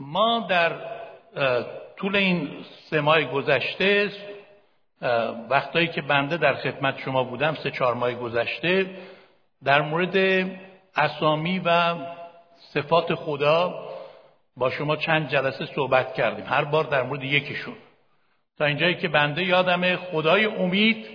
ما 0.00 0.46
در 0.50 0.72
طول 1.96 2.16
این 2.16 2.64
سه 2.90 3.00
ماه 3.00 3.24
گذشته 3.24 4.10
وقتایی 5.50 5.88
که 5.88 6.02
بنده 6.02 6.36
در 6.36 6.54
خدمت 6.54 6.98
شما 6.98 7.24
بودم 7.24 7.54
سه 7.54 7.70
چهار 7.70 7.94
ماه 7.94 8.14
گذشته 8.14 8.90
در 9.64 9.82
مورد 9.82 10.46
اسامی 10.96 11.58
و 11.58 11.94
صفات 12.74 13.14
خدا 13.14 13.88
با 14.56 14.70
شما 14.70 14.96
چند 14.96 15.28
جلسه 15.28 15.66
صحبت 15.66 16.14
کردیم. 16.14 16.44
هر 16.46 16.64
بار 16.64 16.84
در 16.84 17.02
مورد 17.02 17.22
یکیشون. 17.22 17.74
تا 18.58 18.64
اینجایی 18.64 18.94
که 18.94 19.08
بنده 19.08 19.44
یادم 19.44 19.96
خدای 19.96 20.44
امید 20.44 21.06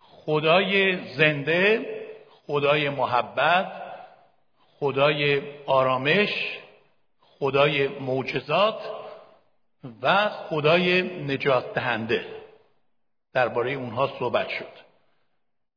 خدای 0.00 0.96
زنده 1.14 1.86
خدای 2.46 2.88
محبت 2.88 3.72
خدای 4.78 5.42
آرامش 5.66 6.59
خدای 7.40 7.88
معجزات 7.88 8.80
و 10.02 10.28
خدای 10.28 11.02
نجات 11.02 11.74
دهنده. 11.74 12.24
درباره 13.32 13.72
اونها 13.72 14.10
صحبت 14.18 14.48
شد. 14.48 14.72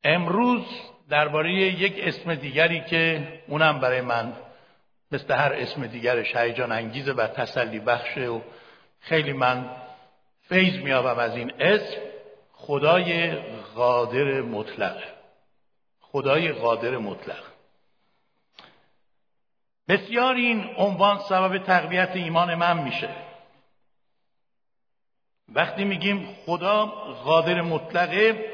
امروز 0.03 0.61
درباره 1.09 1.53
یک 1.53 1.93
اسم 1.97 2.35
دیگری 2.35 2.81
که 2.81 3.27
اونم 3.47 3.79
برای 3.79 4.01
من 4.01 4.33
مثل 5.11 5.33
هر 5.33 5.53
اسم 5.53 5.87
دیگرش 5.87 6.35
هیجان 6.35 6.71
انگیزه 6.71 7.11
و 7.11 7.27
تسلی 7.27 7.79
بخشه 7.79 8.27
و 8.27 8.41
خیلی 8.99 9.33
من 9.33 9.69
فیض 10.41 10.75
میابم 10.75 11.19
از 11.19 11.35
این 11.35 11.53
اسم 11.59 11.97
خدای 12.53 13.35
قادر 13.75 14.41
مطلق. 14.41 15.03
خدای 16.01 16.51
قادر 16.51 16.97
مطلق. 16.97 17.52
بسیار 19.87 20.35
این 20.35 20.75
عنوان 20.77 21.17
سبب 21.17 21.57
تقویت 21.57 22.11
ایمان 22.15 22.55
من 22.55 22.83
میشه. 22.83 23.15
وقتی 25.49 25.83
میگیم 25.83 26.35
خدا 26.45 26.85
قادر 27.23 27.61
مطلقه 27.61 28.53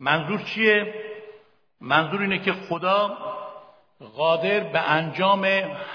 منظور 0.00 0.42
چیه؟ 0.42 0.94
منظور 1.80 2.20
اینه 2.20 2.38
که 2.38 2.52
خدا 2.52 3.18
قادر 4.16 4.60
به 4.60 4.90
انجام 4.90 5.44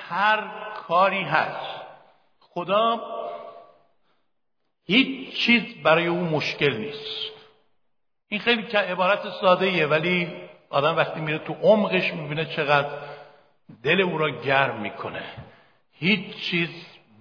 هر 0.10 0.48
کاری 0.88 1.24
هست. 1.24 1.82
خدا 2.40 3.02
هیچ 4.86 5.36
چیز 5.36 5.84
برای 5.84 6.08
او 6.08 6.20
مشکل 6.20 6.78
نیست. 6.78 7.32
این 8.28 8.40
خیلی 8.40 8.68
که 8.68 8.78
عبارت 8.78 9.30
ساده 9.42 9.88
ولی 9.88 10.47
آدم 10.70 10.96
وقتی 10.96 11.20
میره 11.20 11.38
تو 11.38 11.54
عمقش 11.54 12.14
می‌بینه 12.14 12.46
چقدر 12.46 12.90
دل 13.84 14.02
او 14.02 14.18
را 14.18 14.30
گرم 14.30 14.82
می‌کنه. 14.82 15.24
هیچ 15.92 16.36
چیز 16.36 16.70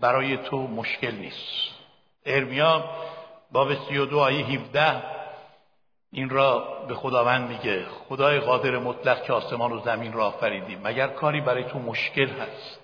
برای 0.00 0.36
تو 0.36 0.56
مشکل 0.56 1.14
نیست. 1.14 1.75
ارمیا 2.27 2.84
باب 3.53 3.75
32 3.75 4.20
آیه 4.20 4.47
17 4.47 5.03
این 6.12 6.30
را 6.30 6.84
به 6.88 6.94
خداوند 6.94 7.48
میگه 7.48 7.84
خدای 7.84 8.41
قادر 8.41 8.78
مطلق 8.78 9.22
که 9.22 9.33
آسمان 9.33 9.72
و 9.72 9.81
زمین 9.81 10.12
را 10.12 10.27
آفریدیم 10.27 10.81
مگر 10.84 11.08
کاری 11.08 11.41
برای 11.41 11.64
تو 11.64 11.78
مشکل 11.78 12.28
هست؟ 12.28 12.81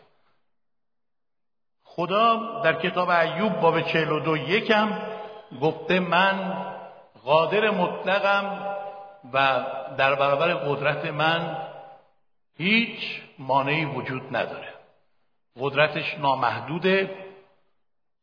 خدا 1.84 2.60
در 2.64 2.80
کتاب 2.80 3.10
ایوب 3.10 3.60
باب 3.60 3.80
42 3.80 4.36
یکم 4.36 4.98
گفته 5.60 6.00
من 6.00 6.64
قادر 7.24 7.70
مطلقم 7.70 8.76
و 9.32 9.66
در 9.98 10.14
برابر 10.14 10.54
قدرت 10.54 11.04
من 11.04 11.56
هیچ 12.56 13.22
مانعی 13.38 13.84
وجود 13.84 14.36
نداره. 14.36 14.72
قدرتش 15.60 16.18
نامحدوده 16.18 17.10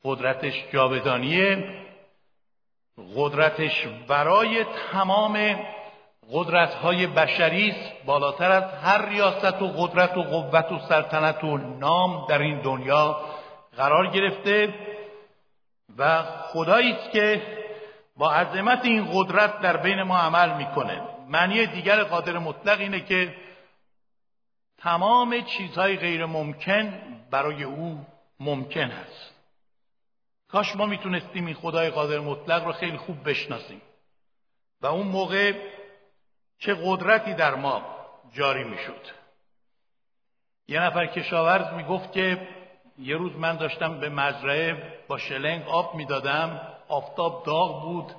قدرتش 0.03 0.53
جاودانیه 0.73 1.79
قدرتش 3.15 3.87
برای 4.07 4.65
تمام 4.91 5.59
قدرت 6.31 6.73
های 6.73 7.07
بشری 7.07 7.75
بالاتر 8.05 8.51
از 8.51 8.73
هر 8.83 9.09
ریاست 9.09 9.61
و 9.61 9.67
قدرت 9.67 10.17
و 10.17 10.23
قوت 10.23 10.71
و 10.71 10.79
سلطنت 10.79 11.43
و 11.43 11.57
نام 11.57 12.25
در 12.29 12.39
این 12.39 12.61
دنیا 12.61 13.21
قرار 13.77 14.07
گرفته 14.07 14.73
و 15.97 16.23
خدایی 16.23 16.91
است 16.91 17.11
که 17.11 17.41
با 18.19 18.33
عظمت 18.33 18.85
این 18.85 19.07
قدرت 19.13 19.59
در 19.61 19.77
بین 19.77 20.03
ما 20.03 20.17
عمل 20.17 20.57
می‌کنه. 20.57 21.01
معنی 21.27 21.65
دیگر 21.65 22.03
قادر 22.03 22.37
مطلق 22.37 22.79
اینه 22.79 22.99
که 22.99 23.35
تمام 24.77 25.41
چیزهای 25.41 25.97
غیر 25.97 26.25
ممکن 26.25 26.93
برای 27.31 27.63
او 27.63 28.05
ممکن 28.39 28.91
است. 28.91 29.35
کاش 30.47 30.75
ما 30.75 30.85
می‌تونستیم 30.85 31.45
این 31.45 31.55
خدای 31.55 31.89
قادر 31.89 32.19
مطلق 32.19 32.65
رو 32.65 32.71
خیلی 32.71 32.97
خوب 32.97 33.29
بشناسیم 33.29 33.81
و 34.81 34.87
اون 34.87 35.07
موقع 35.07 35.53
چه 36.59 36.77
قدرتی 36.83 37.33
در 37.33 37.55
ما 37.55 37.95
جاری 38.33 38.63
می‌شد. 38.63 39.01
یه 40.67 40.79
نفر 40.79 41.05
کشاورز 41.05 41.73
می‌گفت 41.73 42.11
که 42.11 42.47
یه 42.97 43.15
روز 43.17 43.35
من 43.35 43.55
داشتم 43.55 43.99
به 43.99 44.09
مزرعه 44.09 44.93
با 45.07 45.17
شلنگ 45.17 45.67
آب 45.67 45.95
می‌دادم. 45.95 46.78
آفتاب 46.89 47.45
داغ 47.45 47.81
بود. 47.83 48.13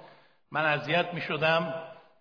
من 0.50 0.64
اذیت 0.64 1.14
می‌شدم 1.14 1.74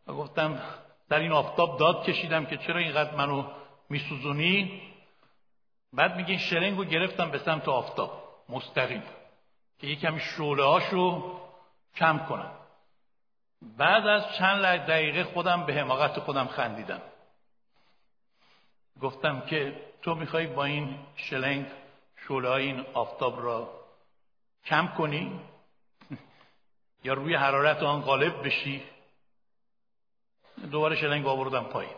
و 0.07 0.13
گفتم 0.13 0.61
در 1.09 1.19
این 1.19 1.31
آفتاب 1.31 1.79
داد 1.79 2.03
کشیدم 2.03 2.45
که 2.45 2.57
چرا 2.57 2.79
اینقدر 2.79 3.15
منو 3.15 3.43
میسوزونی؟ 3.89 4.81
بعد 5.93 6.15
میگه 6.15 6.29
این 6.29 6.39
شلنگ 6.39 6.77
رو 6.77 6.83
گرفتم 6.83 7.31
به 7.31 7.37
سمت 7.37 7.67
آفتاب. 7.67 8.23
مستقیم. 8.49 9.03
که 9.79 9.87
یه 9.87 9.95
کمی 9.95 10.19
شعله 10.19 10.63
هاشو 10.63 11.39
کم 11.95 12.25
کنم. 12.29 12.51
بعد 13.77 14.07
از 14.07 14.23
چند 14.37 14.61
دقیقه 14.63 15.23
خودم 15.23 15.65
به 15.65 15.73
حماقت 15.73 16.19
خودم 16.19 16.47
خندیدم. 16.47 17.01
گفتم 19.01 19.41
که 19.41 19.81
تو 20.01 20.15
می‌خوای 20.15 20.47
با 20.47 20.63
این 20.63 20.99
شلنگ 21.15 21.65
شعله 22.27 22.51
این 22.51 22.85
آفتاب 22.93 23.43
را 23.45 23.69
کم 24.65 24.87
کنی؟ 24.87 25.39
یا 27.03 27.13
روی 27.13 27.35
حرارت 27.35 27.83
آن 27.83 28.01
غالب 28.01 28.45
بشی. 28.45 28.83
دوباره 30.71 30.95
شلنگ 30.95 31.27
آوردم 31.27 31.63
پایین. 31.63 31.95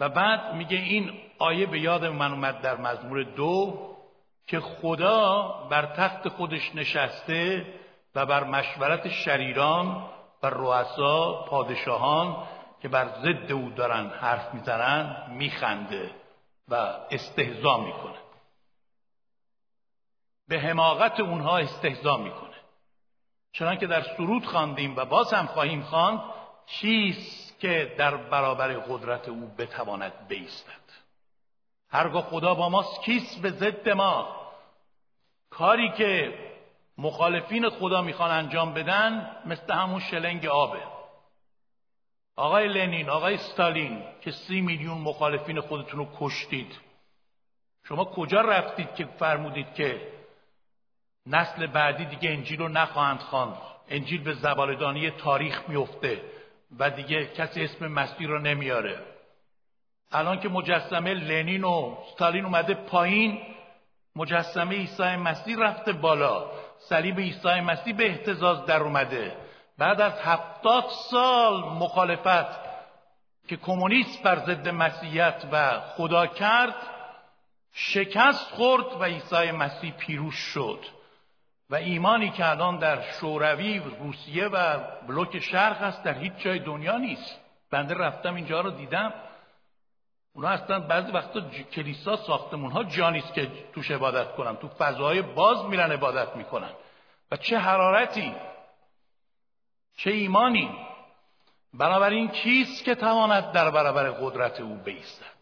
و 0.00 0.08
بعد 0.08 0.54
میگه 0.54 0.76
این 0.76 1.20
آیه 1.38 1.66
به 1.66 1.80
یاد 1.80 2.04
من 2.04 2.32
اومد 2.32 2.60
در 2.60 2.76
مزمور 2.76 3.22
دو 3.22 3.78
که 4.46 4.60
خدا 4.60 5.48
بر 5.70 5.86
تخت 5.86 6.28
خودش 6.28 6.74
نشسته 6.74 7.66
و 8.14 8.26
بر 8.26 8.44
مشورت 8.44 9.08
شریران 9.08 10.08
و 10.42 10.46
رؤسا 10.46 11.44
پادشاهان 11.48 12.46
که 12.82 12.88
بر 12.88 13.08
ضد 13.08 13.52
او 13.52 13.70
دارن 13.70 14.08
حرف 14.08 14.54
می‌زنن 14.54 15.30
میخنده 15.30 16.10
و 16.68 16.74
استهزا 17.10 17.78
می‌کنه. 17.78 18.25
به 20.48 20.60
حماقت 20.60 21.20
اونها 21.20 21.58
استهزا 21.58 22.16
می‌کنه. 22.16 22.56
چنان 23.52 23.78
که 23.78 23.86
در 23.86 24.02
سرود 24.02 24.46
خواندیم 24.46 24.96
و 24.96 25.04
باز 25.04 25.32
هم 25.32 25.46
خواهیم 25.46 25.82
خواند 25.82 26.20
چیست 26.66 27.60
که 27.60 27.94
در 27.98 28.16
برابر 28.16 28.74
قدرت 28.74 29.28
او 29.28 29.50
بتواند 29.58 30.12
بیستد؟ 30.28 30.86
هرگاه 31.90 32.22
خدا 32.22 32.54
با 32.54 32.68
ماست 32.68 33.02
کیست 33.02 33.42
به 33.42 33.50
ضد 33.50 33.88
ما؟ 33.88 34.36
کاری 35.50 35.92
که 35.92 36.38
مخالفین 36.98 37.68
خدا 37.68 38.02
می‌خوان 38.02 38.30
انجام 38.30 38.74
بدن 38.74 39.36
مثل 39.46 39.72
همون 39.72 40.00
شلنگ 40.00 40.46
آبه. 40.46 40.82
آقای 42.36 42.68
لنین 42.68 43.10
آقای 43.10 43.34
استالین 43.34 44.02
که 44.20 44.30
سی 44.30 44.60
میلیون 44.60 44.98
مخالفین 44.98 45.60
خودتون 45.60 45.98
رو 46.00 46.08
کشتید 46.18 46.80
شما 47.84 48.04
کجا 48.04 48.40
رفتید 48.40 48.94
که 48.94 49.04
فرمودید 49.04 49.74
که 49.74 50.15
نسل 51.26 51.66
بعدی 51.66 52.04
دیگه 52.04 52.30
انجیل 52.30 52.58
رو 52.58 52.68
نخواهند 52.68 53.20
خواند. 53.20 53.56
انجیل 53.88 54.22
به 54.22 54.32
زبالدانی 54.32 55.10
تاریخ 55.10 55.68
میفته 55.68 56.20
و 56.78 56.90
دیگه 56.90 57.26
کسی 57.26 57.64
اسم 57.64 57.86
مسیح 57.86 58.28
رو 58.28 58.38
نمیاره. 58.38 59.00
الان 60.12 60.40
که 60.40 60.48
مجسمه 60.48 61.14
لنین 61.14 61.64
و 61.64 61.96
ستالین 62.12 62.44
اومده 62.44 62.74
پایین 62.74 63.38
مجسمه 64.16 64.74
عیسی 64.74 65.16
مسیح 65.16 65.56
رفته 65.58 65.92
بالا. 65.92 66.50
صلیب 66.78 67.18
عیسی 67.18 67.60
مسیح 67.60 67.96
به 67.96 68.06
احتزاز 68.06 68.66
در 68.66 68.80
اومده. 68.80 69.36
بعد 69.78 70.00
از 70.00 70.20
هفتاد 70.20 70.84
سال 71.10 71.60
مخالفت 71.60 72.66
که 73.48 73.56
کمونیست 73.56 74.22
بر 74.22 74.36
ضد 74.36 74.68
مسیحیت 74.68 75.44
و 75.52 75.80
خدا 75.80 76.26
کرد 76.26 76.74
شکست 77.72 78.50
خورد 78.50 79.00
و 79.00 79.04
عیسی 79.04 79.50
مسیح 79.50 79.92
پیروز 79.92 80.34
شد. 80.34 80.95
و 81.70 81.74
ایمانی 81.74 82.30
که 82.30 82.50
الان 82.50 82.78
در 82.78 83.02
شوروی 83.02 83.78
روسیه 83.78 84.46
و 84.46 84.78
بلوک 85.06 85.38
شرق 85.38 85.82
هست 85.82 86.02
در 86.02 86.18
هیچ 86.18 86.32
جای 86.32 86.58
دنیا 86.58 86.98
نیست. 86.98 87.40
بنده 87.70 87.94
رفتم 87.94 88.34
اینجا 88.34 88.60
رو 88.60 88.70
دیدم. 88.70 89.12
اونا 90.32 90.48
اصلا 90.48 90.80
بعضی 90.80 91.12
وقتا 91.12 91.40
کلیسا 91.72 92.16
ساختمون 92.16 92.70
ها 92.70 92.84
جانیست 92.84 93.34
که 93.34 93.50
توش 93.72 93.90
عبادت 93.90 94.32
کنن. 94.32 94.56
تو 94.56 94.68
فضاهای 94.68 95.22
باز 95.22 95.64
میرن 95.64 95.92
عبادت 95.92 96.36
می‌کنن. 96.36 96.70
و 97.30 97.36
چه 97.36 97.58
حرارتی 97.58 98.34
چه 99.96 100.10
ایمانی. 100.10 100.78
بنابراین 101.74 102.28
کیست 102.28 102.84
که 102.84 102.94
تواند 102.94 103.52
در 103.52 103.70
برابر 103.70 104.10
قدرت 104.10 104.60
او 104.60 104.74
بیستد؟ 104.74 105.36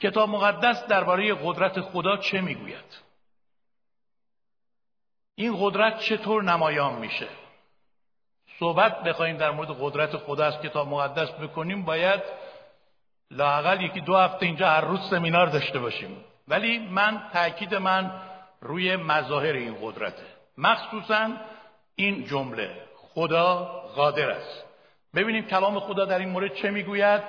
کتاب 0.00 0.28
مقدس 0.28 0.86
درباره 0.86 1.34
قدرت 1.34 1.80
خدا 1.80 2.16
چه 2.16 2.40
می‌گوید؟ 2.40 3.09
این 5.34 5.56
قدرت 5.60 5.98
چطور 5.98 6.42
نمایان 6.42 6.94
میشه؟ 6.94 7.28
صحبت 8.58 9.02
بخوایم 9.02 9.36
در 9.36 9.50
مورد 9.50 9.68
قدرت 9.80 10.16
خدا 10.16 10.44
از 10.44 10.60
کتاب 10.60 10.88
مقدس 10.88 11.30
بکنیم 11.30 11.84
باید 11.84 12.20
لاقل 13.30 13.80
یکی 13.80 14.00
دو 14.00 14.16
هفته 14.16 14.46
اینجا 14.46 14.68
هر 14.68 14.80
روز 14.80 15.00
سمینار 15.10 15.46
داشته 15.46 15.78
باشیم. 15.78 16.24
ولی 16.48 16.78
من 16.78 17.22
تاکید 17.32 17.74
من 17.74 18.10
روی 18.60 18.96
مظاهر 18.96 19.52
این 19.52 19.76
قدرته. 19.82 20.22
مخصوصا 20.58 21.28
این 21.94 22.24
جمله 22.24 22.70
خدا 23.14 23.56
قادر 23.96 24.30
است. 24.30 24.64
ببینیم 25.14 25.46
کلام 25.46 25.80
خدا 25.80 26.04
در 26.04 26.18
این 26.18 26.28
مورد 26.28 26.54
چه 26.54 26.70
می‌گوید. 26.70 27.22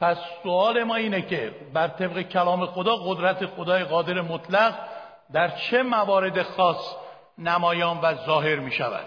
پس 0.00 0.16
سوال 0.42 0.84
ما 0.84 0.94
اینه 0.94 1.22
که 1.22 1.54
بر 1.74 1.88
طبق 1.88 2.22
کلام 2.22 2.66
خدا 2.66 2.96
قدرت 2.96 3.46
خدای 3.46 3.84
قادر 3.84 4.20
مطلق 4.20 4.74
در 5.32 5.48
چه 5.48 5.82
موارد 5.82 6.42
خاص 6.42 6.96
نمایان 7.38 8.00
و 8.00 8.14
ظاهر 8.14 8.56
می 8.56 8.72
شود. 8.72 9.06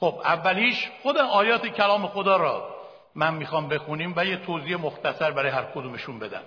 خب 0.00 0.20
اولیش 0.24 0.90
خود 1.02 1.16
آیات 1.16 1.66
کلام 1.66 2.06
خدا 2.06 2.36
را 2.36 2.74
من 3.14 3.34
می‌خوام 3.34 3.68
بخونیم 3.68 4.14
و 4.16 4.24
یه 4.24 4.36
توضیح 4.36 4.76
مختصر 4.76 5.30
برای 5.30 5.50
هر 5.50 5.64
کدومشون 5.64 6.18
بدم. 6.18 6.42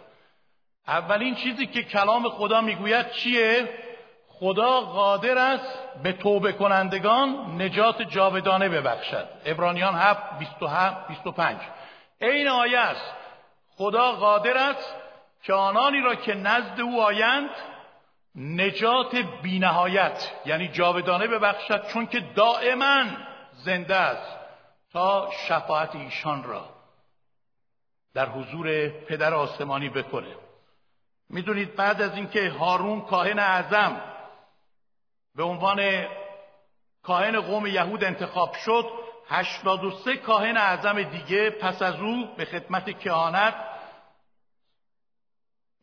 اولین 0.88 1.35
چیزی 1.35 1.67
که 1.67 1.83
کلام 1.83 2.29
خدا 2.29 2.61
می‌گوید 2.61 3.11
چیه؟ 3.11 3.69
خدا 4.27 4.81
قادر 4.81 5.38
است 5.38 5.79
به 6.03 6.13
توبه 6.13 6.51
کنندگان 6.51 7.61
نجات 7.61 8.01
جاودانه 8.01 8.69
ببخشد. 8.69 9.27
ابرانیان 9.45 9.95
7 9.95 10.39
27 10.39 11.07
25 11.07 11.57
این 12.21 12.47
آیه 12.47 12.79
است. 12.79 13.13
خدا 13.77 14.11
قادر 14.11 14.57
است 14.57 14.95
که 15.44 15.53
آنانی 15.53 16.01
را 16.01 16.15
که 16.15 16.33
نزد 16.33 16.81
او 16.81 17.01
آیند 17.01 17.49
نجات 18.36 19.16
بینهایت 19.16 20.31
یعنی 20.45 20.68
جاودانه 20.68 21.28
ببخشد 21.28 21.88
چون 21.88 22.07
که 22.07 22.19
دائما 22.19 23.04
زنده 23.54 23.95
است 23.95 24.39
تا 24.92 25.31
شفاعت 25.48 25.95
ایشان 25.95 26.44
را 26.44 26.69
در 28.13 28.30
حضور 28.30 28.89
پدر 28.89 29.33
آسمانی 29.33 29.89
بکنه. 29.89 30.36
می‌دونید 31.30 31.75
بعد 31.75 32.01
از 32.01 32.16
اینکه 32.16 32.50
هارون 32.50 33.01
کاهن 33.01 33.39
اعظم 33.39 34.01
به 35.36 35.44
عنوان 35.44 36.06
کاهن 37.04 37.42
قوم 37.42 37.66
یهود 37.66 38.04
انتخاب 38.04 38.54
شد 38.54 38.86
هشتاد 39.30 39.83
و 39.83 39.92
سه 39.92 40.18
کاهن 40.18 40.57
اعظم 40.57 41.04
دیگه 41.04 41.50
پس 41.50 41.81
از 41.81 41.95
او 41.95 42.36
به 42.38 42.45
خدمت 42.45 43.00
کهانت 43.00 43.56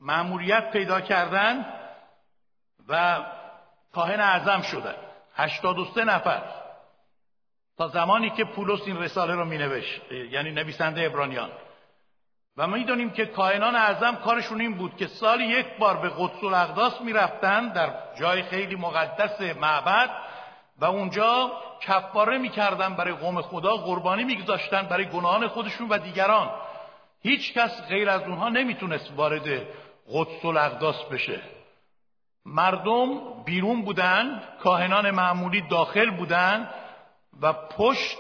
معموریت 0.01 0.71
پیدا 0.71 1.01
کردن 1.01 1.78
و 2.89 3.25
کاهن 3.95 4.21
اعظم 4.21 4.63
و 5.79 5.85
سه 5.85 6.05
نفر. 6.05 6.43
تا 7.79 7.89
زمانی 7.89 8.31
که 8.31 8.45
پولس 8.45 8.81
این 8.87 8.99
رساله 8.99 9.35
رو 9.35 9.45
مینوشت 9.45 10.13
یعنی 10.13 10.51
نویسنده 10.51 11.03
ابرانیان. 11.03 11.51
و 12.57 12.67
ما 12.67 12.77
می‌دونیم 12.77 13.11
که 13.11 13.27
کاهنان 13.27 13.77
اعظم 13.77 14.17
کارشون 14.17 14.61
این 14.61 14.75
بود 14.75 14.97
که 14.97 15.07
سال 15.07 15.41
یک 15.41 15.67
بار 15.79 15.97
به 15.97 16.09
قدس 16.09 16.45
الاقداس 16.45 17.01
می‌رفتن 17.01 17.69
در 17.69 17.95
جای 18.21 18.43
خیلی 18.43 18.77
مقدس 18.77 19.41
معبد 19.41 20.11
و 20.79 20.85
اونجا 20.85 21.53
کفاره 21.81 22.39
می‌کردن 22.39 22.95
برای 22.95 23.13
قوم 23.13 23.43
خدا 23.43 23.77
قربانی 23.77 24.25
میگذاشتن 24.25 24.83
برای 24.83 25.05
گناهان 25.05 25.49
خودشون 25.49 25.89
و 25.89 25.99
دیگران. 25.99 26.51
هیچ 27.23 27.55
کس 27.55 27.83
غیر 27.89 28.11
از 28.11 28.23
اونها 28.23 28.49
نمی‌تونست 28.49 29.13
وارد 29.17 29.49
قدس 30.13 30.45
الاقداس 30.45 31.05
بشه. 31.05 31.41
مردم 32.55 33.43
بیرون 33.45 33.83
بودن 33.83 34.43
کاهنان 34.63 35.11
معمولی 35.11 35.61
داخل 35.61 36.11
بودن 36.11 36.71
و 37.43 37.53
پشت 37.53 38.19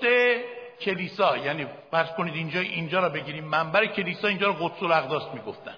کلیسا 0.81 1.37
یعنی 1.37 1.67
فرض 1.91 2.11
کنید 2.11 2.35
اینجا 2.35 2.61
اینجا 2.61 3.01
را 3.01 3.09
بگیریم 3.09 3.45
منبر 3.45 3.87
کلیسا 3.87 4.29
اینجا 4.29 4.47
رو 4.47 4.69
قدس 4.69 4.83
الاقداس 4.83 5.35
می‌گفتن. 5.35 5.75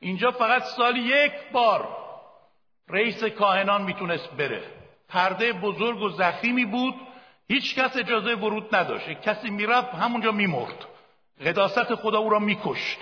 اینجا 0.00 0.30
فقط 0.30 0.62
سال 0.62 0.96
یک 0.96 1.32
بار 1.52 1.88
رئیس 2.88 3.24
کاهنان 3.24 3.82
می‌تونست 3.82 4.30
بره. 4.30 4.62
پرده 5.08 5.52
بزرگ 5.52 6.02
و 6.02 6.08
زخیمی 6.08 6.64
بود 6.64 6.94
هیچ 7.48 7.74
کس 7.74 7.96
اجازه 7.96 8.34
ورود 8.34 8.74
نداشت. 8.74 9.08
کسی 9.08 9.50
می‌رفت 9.50 9.94
همونجا 9.94 10.32
میمرد. 10.32 10.86
قداست 11.46 11.94
خدا 11.94 12.18
او 12.18 12.30
را 12.30 12.38
میکشت. 12.38 12.98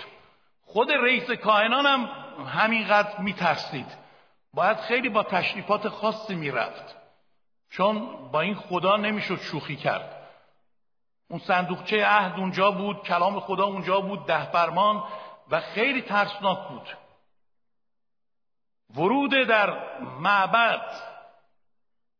خود 0.65 0.91
رئیس 0.91 1.31
کاهنان 1.31 1.85
هم 1.85 2.09
همینقدر 2.45 3.19
میترسید. 3.19 3.98
باید 4.53 4.77
خیلی 4.77 5.09
با 5.09 5.23
تشریفات 5.23 5.89
خاصی 5.89 6.35
می‌رفت. 6.35 6.95
چون 7.69 8.29
با 8.31 8.41
این 8.41 8.55
خدا 8.55 8.95
نمی‌شد 8.95 9.39
شوخی 9.41 9.75
کرد. 9.75 10.15
اون 11.29 11.39
صندوقچه 11.39 12.05
عهد 12.05 12.39
اونجا 12.39 12.71
بود 12.71 13.03
کلام 13.03 13.39
خدا 13.39 13.65
اونجا 13.65 14.01
بود 14.01 14.25
ده 14.25 14.51
فرمان 14.51 15.03
و 15.51 15.61
خیلی 15.61 16.01
ترسناک 16.01 16.67
بود. 16.67 16.97
ورود 18.95 19.31
در 19.47 19.99
معبد 20.01 21.01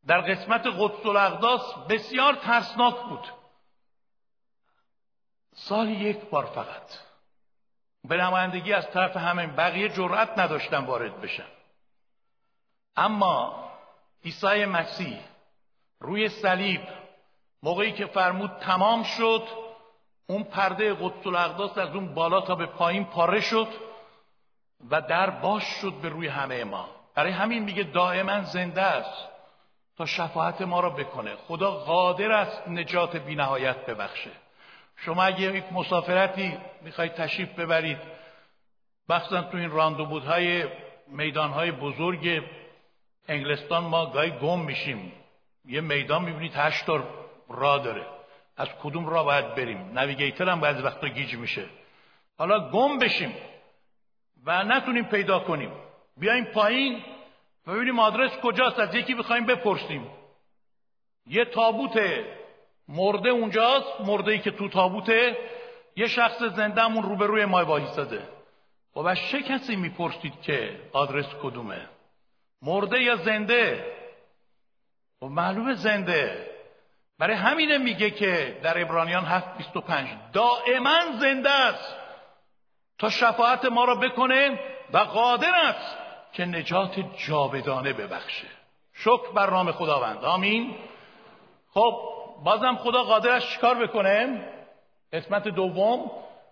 در 0.07 0.21
قسمت 0.21 0.67
قدس 0.67 1.05
الاقداس 1.05 1.73
بسیار 1.89 2.33
ترسناک 2.33 2.95
بود. 2.95 3.33
سال 5.55 5.89
یک 5.89 6.19
بار 6.29 6.45
فقط. 6.45 6.99
به 8.03 8.17
نمایندگی 8.17 8.73
از 8.73 8.91
طرف 8.91 9.17
همین 9.17 9.55
بقیه 9.55 9.89
جرأت 9.89 10.39
نداشتن 10.39 10.85
وارد 10.85 11.21
بشن 11.21 11.47
اما 12.99 13.69
عیسی 14.25 14.65
مسیح 14.65 15.19
روی 15.99 16.29
صلیب 16.29 16.81
موقعی 17.63 17.91
که 17.91 18.05
فرمود 18.05 18.51
تمام 18.61 19.03
شد 19.03 19.43
اون 20.27 20.43
پرده 20.43 20.93
قدس 20.93 21.27
الاقداس 21.27 21.77
از 21.77 21.95
اون 21.95 22.13
بالا 22.13 22.41
تا 22.41 22.55
به 22.55 22.65
پایین 22.65 23.05
پاره 23.05 23.41
شد 23.41 23.67
و 24.89 25.01
در 25.01 25.29
باش 25.29 25.63
شد 25.63 25.93
به 25.93 26.09
روی 26.09 26.27
همه 26.27 26.63
ما. 26.63 26.89
برای 27.15 27.31
همین 27.31 27.63
میگه 27.63 27.83
دائما 27.83 28.41
زنده 28.41 28.81
است 28.81 29.27
تا 29.97 30.05
شفاعت 30.05 30.61
ما 30.61 30.79
را 30.79 30.89
بکنه. 30.89 31.35
خدا 31.35 31.71
قادر 31.71 32.31
است 32.31 32.67
نجات 32.67 33.17
بینهایت 33.17 33.85
ببخشه. 33.85 34.31
شما 34.95 35.23
اگه 35.23 35.41
یک 35.41 35.73
مسافرتی 35.73 36.57
می‌خواید 36.81 37.13
تشریف 37.13 37.49
ببرید 37.59 37.97
مخصوصا 39.09 39.41
تو 39.41 39.57
این 39.57 39.71
راندوبودهای 39.71 40.65
میدانهای 41.07 41.71
بزرگ 41.71 42.43
انگلستان 43.29 43.83
ما 43.83 44.05
گاهی 44.05 44.31
گم 44.31 44.59
میشیم. 44.59 45.11
یه 45.65 45.81
میدان 45.81 46.23
می‌بینید 46.23 46.53
هشت 46.55 46.85
تا 46.85 47.03
راه 47.49 47.83
داره. 47.83 48.05
از 48.57 48.67
کدوم 48.83 49.07
راه 49.07 49.25
باید 49.25 49.55
بریم؟ 49.55 49.99
نویگیتر 49.99 50.49
هم 50.49 50.59
بعضی 50.59 50.81
وقتا 50.81 51.07
گیج 51.07 51.35
میشه. 51.35 51.65
حالا 52.37 52.69
گم 52.69 52.99
بشیم 52.99 53.33
و 54.45 54.63
نتونیم 54.63 55.03
پیدا 55.03 55.39
کنیم. 55.39 55.71
بیایم 56.17 56.45
پایین 56.45 57.01
و 57.67 57.73
ببینیم 57.73 57.99
آدرس 57.99 58.31
کجاست 58.37 58.79
از 58.79 58.95
یکی 58.95 59.15
بخوایم 59.15 59.45
بپرسیم. 59.45 60.07
یه 61.27 61.45
تابوت 61.45 61.99
مرده 62.87 63.29
اونجاست 63.29 64.01
مرده 64.01 64.31
ای 64.31 64.39
که 64.39 64.51
تو 64.51 64.69
تابوته 64.69 65.37
یه 65.95 66.07
شخص 66.07 66.43
زنده 66.43 66.81
همون 66.81 67.03
روبروی 67.03 67.45
ما 67.45 67.65
وایستاده. 67.65 68.23
خب 68.93 69.05
از 69.05 69.17
چه 69.31 69.41
کسی 69.41 69.75
می‌پرسید 69.75 70.41
که 70.41 70.79
آدرس 70.93 71.35
کدومه؟ 71.41 71.89
مرده 72.61 73.01
یا 73.01 73.15
زنده؟ 73.15 73.85
و 75.21 75.25
خب 75.25 75.31
معلومه 75.31 75.73
زنده. 75.73 76.49
برای 77.19 77.35
همینه 77.35 77.77
میگه 77.77 78.11
که 78.11 78.59
در 78.63 78.81
ابرانیان 78.81 79.25
725 79.25 80.09
دائما 80.33 80.99
زنده 81.19 81.49
است 81.49 81.95
تا 82.99 83.09
شفاعت 83.09 83.65
ما 83.65 83.85
را 83.85 83.95
بکنه 83.95 84.59
و 84.93 84.97
قادر 84.97 85.51
است 85.55 85.97
که 86.33 86.45
نجات 86.45 86.99
جاودانه 87.27 87.93
ببخشه. 87.93 88.47
شکر 88.93 89.31
بر 89.35 89.49
نام 89.49 89.71
خداوند. 89.71 90.25
آمین. 90.25 90.75
خب 91.73 91.99
بازم 92.43 92.75
خدا 92.75 93.03
قادر 93.03 93.31
است 93.31 93.47
چیکار 93.47 93.87
بکنه؟ 93.87 94.45
قسمت 95.13 95.47
دوم 95.47 96.11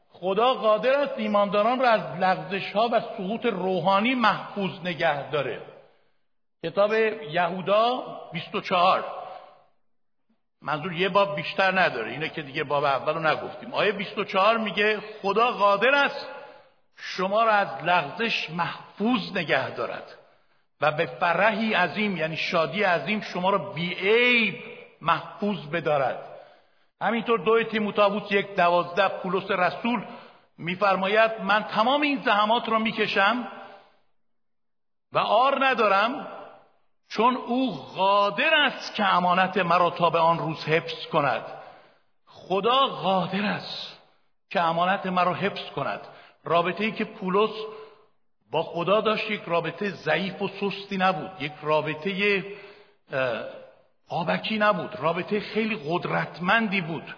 خدا 0.09 0.53
قادر 0.53 0.93
است 0.93 1.13
ایمانداران 1.17 1.79
را 1.79 1.89
از 1.89 2.01
لغزش 2.19 2.71
ها 2.71 2.89
و 2.91 2.99
سقوط 2.99 3.45
روحانی 3.45 4.15
محفوظ 4.15 4.71
نگه 4.83 5.29
داره. 5.29 5.76
کتاب 6.63 6.93
یهودا 6.93 8.03
24 8.33 9.05
منظور 10.61 10.93
یه 10.93 11.09
باب 11.09 11.35
بیشتر 11.35 11.79
نداره 11.79 12.11
اینه 12.11 12.29
که 12.29 12.41
دیگه 12.41 12.63
باب 12.63 12.83
اول 12.83 13.13
رو 13.13 13.19
نگفتیم. 13.19 13.73
آیه 13.73 13.91
24 13.91 14.57
میگه 14.57 14.99
خدا 15.21 15.51
قادر 15.51 15.95
است 15.95 16.27
شما 16.95 17.43
را 17.43 17.51
از 17.51 17.83
لغزش 17.83 18.49
محفوظ 18.49 19.37
نگه 19.37 19.69
دارد 19.69 20.17
و 20.81 20.91
به 20.91 21.05
فرحی 21.05 21.73
عظیم 21.73 22.17
یعنی 22.17 22.37
شادی 22.37 22.83
عظیم 22.83 23.21
شما 23.21 23.49
را 23.49 23.57
بیعیب 23.57 24.63
محفوظ 25.01 25.67
بدارد. 25.67 26.23
همینطور 27.01 27.39
دوی 27.39 27.63
تیموتائوس 27.63 28.31
یک 28.31 28.55
دوازده 28.55 29.07
پولس 29.07 29.51
رسول 29.51 30.05
میفرماید 30.57 31.31
من 31.41 31.63
تمام 31.63 32.01
این 32.01 32.21
زحمات 32.21 32.69
را 32.69 32.79
می‌کشم 32.79 33.47
و 35.11 35.17
آر 35.17 35.65
ندارم 35.65 36.36
چون 37.09 37.35
او 37.35 37.75
قادر 37.95 38.53
است 38.53 38.95
که 38.95 39.05
امانت 39.15 39.57
مرا 39.57 39.89
تا 39.89 40.09
به 40.09 40.19
آن 40.19 40.39
روز 40.39 40.65
حفظ 40.65 41.05
کند. 41.05 41.43
خدا 42.25 42.87
قادر 42.87 43.45
است 43.45 44.01
که 44.49 44.61
امانت 44.61 45.05
مرا 45.05 45.33
حفظ 45.33 45.69
کند. 45.75 46.01
رابطه 46.43 46.83
ای 46.83 46.91
که 46.91 47.05
پولس 47.05 47.51
با 48.51 48.63
خدا 48.63 49.01
داشت 49.01 49.31
یک 49.31 49.41
رابطه 49.45 49.89
ضعیف 49.89 50.41
و 50.41 50.47
سستی 50.47 50.97
نبود. 50.97 51.31
یک 51.39 51.51
رابطه 51.61 52.43
آبکی 54.09 54.57
نبود. 54.57 54.95
رابطه 54.99 55.39
خیلی 55.39 55.79
قدرتمندی 55.89 56.81
بود. 56.81 57.15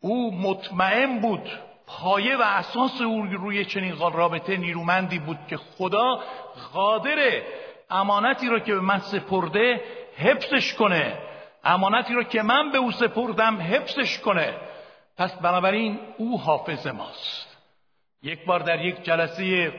او 0.00 0.34
مطمئن 0.34 1.20
بود. 1.20 1.50
پایه 1.86 2.36
و 2.36 2.42
اساس 2.42 3.00
او 3.00 3.22
روی 3.22 3.64
چنین 3.64 3.98
رابطه 3.98 4.56
نیرومندی 4.56 5.18
بود 5.18 5.38
که 5.48 5.56
خدا 5.56 6.22
قادر 6.72 7.42
امانتی 7.90 8.48
را 8.48 8.58
که 8.60 8.74
به 8.74 8.80
من 8.80 8.98
سپرده 8.98 9.80
حفظش 10.16 10.74
کنه. 10.74 11.18
امانتی 11.64 12.14
را 12.14 12.22
که 12.22 12.42
من 12.42 12.70
به 12.70 12.78
او 12.78 12.92
سپردم 12.92 13.60
حفظش 13.60 14.18
کنه. 14.18 14.54
پس 15.16 15.34
بنابراین 15.34 15.98
او 16.16 16.40
حافظ 16.40 16.86
ماست. 16.86 17.58
یک 18.22 18.44
بار 18.44 18.60
در 18.60 18.84
یک 18.84 19.02
جلسه 19.02 19.72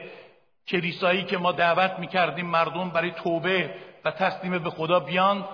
کلیسایی 0.67 1.23
که 1.23 1.37
ما 1.37 1.51
دعوت 1.51 1.99
می‌کردیم 1.99 2.45
مردم 2.45 2.89
برای 2.89 3.11
توبه 3.11 3.75
و 4.05 4.11
تسلیم 4.11 4.59
به 4.59 4.69
خدا 4.69 4.99
بیان 4.99 5.45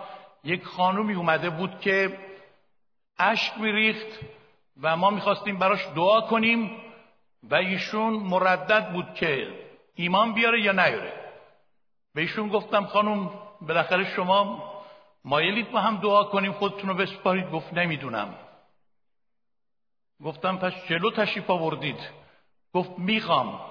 یک 0.43 0.63
خانومی 0.63 1.13
اومده 1.13 1.49
بود 1.49 1.79
که 1.79 2.17
اشک 3.19 3.53
میریخت 3.57 4.19
و 4.81 4.97
ما 4.97 5.09
می‌خواستیم 5.09 5.59
براش 5.59 5.87
دعا 5.95 6.21
کنیم 6.21 6.71
و 7.43 7.55
ایشون 7.55 8.13
مردد 8.13 8.89
بود 8.91 9.13
که 9.13 9.47
ایمان 9.95 10.33
بیاره 10.33 10.61
یا 10.61 10.71
نیاره. 10.71 11.24
به 12.15 12.21
ایشون 12.21 12.49
گفتم 12.49 12.85
خانم 12.85 13.31
بالاخره 13.61 14.15
شما 14.15 14.71
مایلید 15.25 15.71
با 15.71 15.81
هم 15.81 15.97
دعا 15.97 16.23
کنیم 16.23 16.53
خودتون 16.53 16.89
رو 16.89 16.95
بسپارید. 16.95 17.51
گفت 17.51 17.73
نمی‌دونم. 17.73 18.35
گفتم 20.23 20.57
پس 20.57 20.73
جلو 20.89 21.11
تشریف 21.11 21.49
آوردید. 21.49 22.09
گفت 22.73 22.99
می‌خوام 22.99 23.61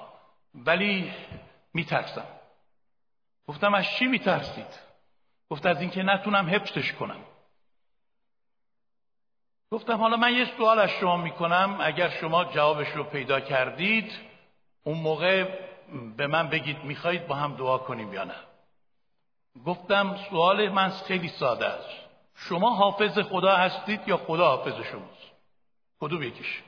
ولی 0.55 1.13
میترسم. 1.73 2.27
گفتم 3.47 3.73
از 3.73 3.85
چی 3.99 4.07
میترسید؟ 4.07 4.79
گفت 5.49 5.65
از 5.65 5.81
اینکه 5.81 6.03
نتونم 6.03 6.49
حفظش 6.49 6.93
کنم. 6.93 7.19
گفتم 9.71 9.97
حالا 9.97 10.17
من 10.17 10.33
یه 10.33 10.45
سوال 10.57 10.79
از 10.79 10.89
شما 10.89 11.17
می‌کنم. 11.17 11.77
اگر 11.81 12.09
شما 12.09 12.45
جوابش 12.45 12.87
رو 12.87 13.03
پیدا 13.03 13.39
کردید 13.39 14.11
اون 14.83 14.97
موقع 14.97 15.65
به 16.17 16.27
من 16.27 16.49
بگید 16.49 16.83
می‌خواهید 16.83 17.27
با 17.27 17.35
هم 17.35 17.55
دعا 17.55 17.77
کنیم 17.77 18.13
یا 18.13 18.23
نه. 18.23 18.35
گفتم 19.65 20.17
سوال 20.29 20.69
من 20.69 20.89
خیلی 20.89 21.29
ساده 21.29 21.65
است. 21.65 21.89
شما 22.35 22.69
حافظ 22.69 23.19
خدا 23.19 23.55
هستید 23.55 24.07
یا 24.07 24.17
خدا 24.17 24.45
حافظ 24.45 24.73
شماست؟ 24.73 25.31
کدوم 25.99 26.23
یکیش؟ 26.23 26.63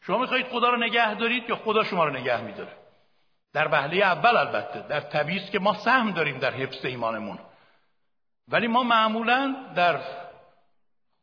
شما 0.00 0.18
می‌خواهید 0.18 0.46
خدا 0.46 0.70
رو 0.70 0.76
نگه 0.76 1.14
دارید 1.14 1.48
یا 1.48 1.56
خدا 1.56 1.84
شما 1.84 2.04
رو 2.04 2.10
نگه 2.10 2.40
میداره؟ 2.40 2.72
در 3.52 3.68
وهله 3.68 3.96
اول 3.96 4.36
البته 4.36 4.80
در 4.88 5.00
طبیعی 5.00 5.40
که 5.40 5.58
ما 5.58 5.74
سهم 5.74 6.10
داریم 6.10 6.38
در 6.38 6.50
حفظ 6.50 6.84
ایمانمون. 6.84 7.38
ولی 8.48 8.66
ما 8.66 8.82
معمولا 8.82 9.56
در 9.76 10.00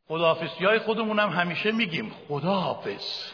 خداحافظی 0.08 0.65
های 0.65 0.79
خودمون 0.79 1.20
هم 1.20 1.29
همیشه 1.29 1.72
میگیم 1.72 2.15
خدا 2.27 2.53
حافظ 2.53 3.32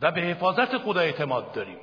و 0.00 0.10
به 0.10 0.20
حفاظت 0.20 0.78
خدا 0.78 1.00
اعتماد 1.00 1.52
داریم. 1.52 1.78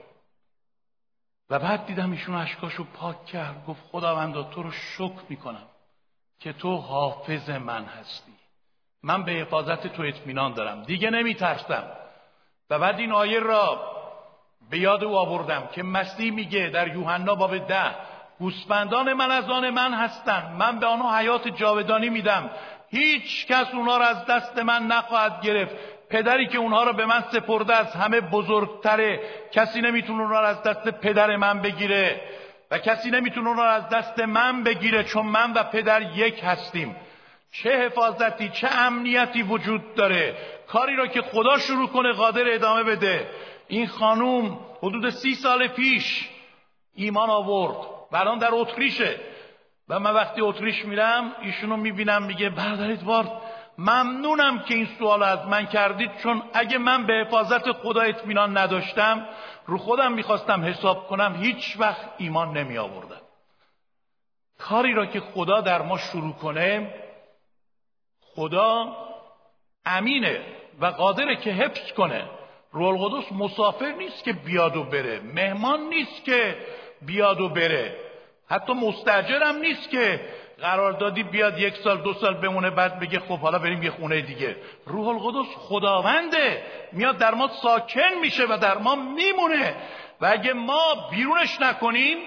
و 1.50 1.60
بعد 1.60 1.86
دیدم 1.86 2.12
ایشون 2.12 2.36
اشکاشو 2.36 2.84
پاک 2.84 3.26
کرد 3.26 3.66
گفت 3.66 3.82
خداوندا 3.92 4.44
تو 4.44 4.64
رو 4.64 4.72
شکر 4.72 5.22
می‌کنم 5.30 5.68
که 6.40 6.54
تو 6.54 6.78
حافظ 6.78 7.50
من 7.50 7.86
هستی. 7.86 8.32
من 9.04 9.24
به 9.24 9.32
حفاظت 9.32 9.88
تو 9.88 10.04
اطمینان 10.04 10.54
دارم. 10.54 10.84
دیگه 10.84 11.10
نمیترسم. 11.10 11.84
و 12.70 12.80
بعد 12.80 13.00
این 13.00 13.12
آیه 13.12 13.40
را 13.40 13.92
به 14.70 14.80
یاد 14.80 15.04
او 15.04 15.16
آوردم 15.18 15.68
که 15.68 15.84
مسیح 15.84 16.32
میگه 16.32 16.70
در 16.70 16.96
یوحنا 16.96 17.36
باب 17.36 17.58
ده 17.58 17.96
گوسفندان 18.40 19.14
من 19.14 19.32
از 19.32 19.50
آن 19.50 19.70
من 19.70 19.94
هستند. 19.94 20.56
من 20.56 20.80
به 20.80 20.86
آنها 20.86 21.18
حیات 21.18 21.48
جاودانی 21.48 22.10
میدم. 22.10 22.50
هیچ 22.90 23.48
کس 23.48 23.68
اونها 23.74 23.98
را 23.98 24.08
از 24.08 24.26
دست 24.26 24.58
من 24.58 24.88
نخواهد 24.88 25.42
گرفت. 25.42 25.76
پدری 26.12 26.48
که 26.48 26.58
اونها 26.58 26.84
را 26.84 26.94
به 26.94 27.06
من 27.06 27.24
سپرده 27.32 27.76
از 27.76 27.96
همه 27.96 28.22
بزرگتره. 28.22 29.20
کسی 29.52 29.82
نمی‌تونه 29.82 30.22
اونها 30.22 30.42
را 30.42 30.48
از 30.48 30.64
دست 30.64 30.90
پدر 30.90 31.36
من 31.36 31.62
بگیره 31.62 32.22
و 32.72 32.78
کسی 32.78 33.12
نمی‌تونه 33.12 33.48
اونها 33.48 33.64
را 33.64 33.72
از 33.72 33.90
دست 33.90 34.20
من 34.20 34.64
بگیره 34.64 35.04
چون 35.04 35.26
من 35.26 35.54
و 35.54 35.64
پدر 35.64 36.02
یک 36.02 36.44
هستیم. 36.44 36.96
چه 37.52 37.86
حفاظتی 37.86 38.50
چه 38.50 38.68
امنیتی 38.68 39.44
وجود 39.44 39.96
داره. 39.96 40.36
کاری 40.68 40.96
را 40.96 41.08
که 41.08 41.22
خدا 41.22 41.58
شروع 41.58 41.88
کنه 41.88 42.12
قادر 42.12 42.44
ادامه 42.54 42.84
بده. 42.84 43.30
این 43.68 43.88
خانوم 43.88 44.60
حدود 44.84 45.10
سی 45.10 45.36
سال 45.36 45.68
پیش 45.68 46.30
ایمان 46.96 47.30
آورد. 47.30 47.78
و 48.12 48.18
الان 48.18 48.38
در 48.38 48.50
اتریشه. 48.52 49.16
و 49.90 50.00
من 50.00 50.14
وقتی 50.14 50.42
اتریش 50.42 50.86
میرم 50.86 51.32
ایشونو 51.42 51.78
می‌بینم 51.78 52.24
میگه 52.24 52.50
برادر 52.50 52.92
ادوارد 52.92 53.32
ممنونم 53.82 54.60
که 54.60 54.74
این 54.74 54.88
سوال 55.00 55.24
از 55.24 55.48
من 55.48 55.66
کردید 55.66 56.12
چون 56.24 56.44
اگه 56.54 56.78
من 56.78 57.06
به 57.06 57.14
حفاظت 57.14 57.72
خدا 57.72 58.02
اطمینان 58.02 58.58
نداشتم 58.58 59.28
رو 59.66 59.78
خودم 59.78 60.12
می‌خواستم 60.12 60.66
حساب 60.66 61.08
کنم 61.08 61.36
هیچ 61.36 61.76
وقت 61.80 62.10
ایمان 62.18 62.58
نمی 62.58 62.78
آوردم 62.78 63.22
کاری 64.58 64.94
را 64.94 65.06
که 65.06 65.20
خدا 65.20 65.62
در 65.62 65.82
ما 65.82 65.98
شروع 65.98 66.34
کنه 66.34 66.94
خدا 68.22 68.98
امینه 69.86 70.46
و 70.80 70.86
قادره 70.86 71.36
که 71.36 71.52
حفظ 71.52 71.92
کنه. 71.92 72.30
روح 72.72 72.88
القدس 72.88 73.32
مسافر 73.32 73.92
نیست 73.92 74.24
که 74.24 74.34
بیاد 74.34 74.76
و 74.76 74.84
بره 74.84 75.20
مهمان 75.20 75.80
نیست 75.80 76.26
که 76.26 76.58
بیاد 77.02 77.42
و 77.42 77.50
بره. 77.50 77.96
حتی 78.50 78.74
مستجرم 78.74 79.56
نیست 79.56 79.90
که 79.90 80.22
قراردادی 80.62 81.24
بیاد 81.24 81.60
یک 81.60 81.76
سال 81.76 82.02
دو 82.02 82.14
سال 82.14 82.34
بمونه 82.34 82.70
بعد 82.70 83.00
بگه 83.00 83.20
خب 83.20 83.40
حالا 83.40 83.60
بریم 83.60 83.84
یه 83.84 83.92
خونه 83.92 84.22
دیگه. 84.22 84.56
روح 84.86 85.08
القدس 85.08 85.56
خداونده. 85.58 86.64
میاد 86.92 87.18
در 87.18 87.34
ما 87.34 87.48
ساکن 87.48 88.14
میشه 88.22 88.46
و 88.50 88.58
در 88.58 88.78
ما 88.78 88.96
میمونه. 88.96 89.76
و 90.22 90.26
اگه 90.26 90.54
ما 90.54 91.10
بیرونش 91.12 91.62
نکنیم 91.62 92.18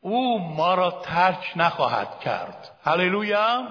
او 0.00 0.38
ما 0.38 0.74
را 0.74 0.90
ترک 0.90 1.52
نخواهد 1.56 2.20
کرد. 2.20 2.70
هللویا! 2.84 3.62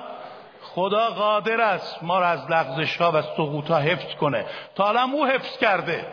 خدا 0.62 1.10
قادر 1.10 1.62
است 1.62 2.04
ما 2.04 2.20
را 2.20 2.28
از 2.28 2.52
لغزش 2.52 2.98
ها 2.98 3.12
و 3.12 3.22
سقوط 3.22 3.68
ها 3.72 3.78
حفظ 3.78 4.16
کنه. 4.16 4.46
تا 4.76 4.84
حالا 4.84 5.04
او 5.04 5.26
حفظ 5.26 5.58
کرده. 5.58 6.08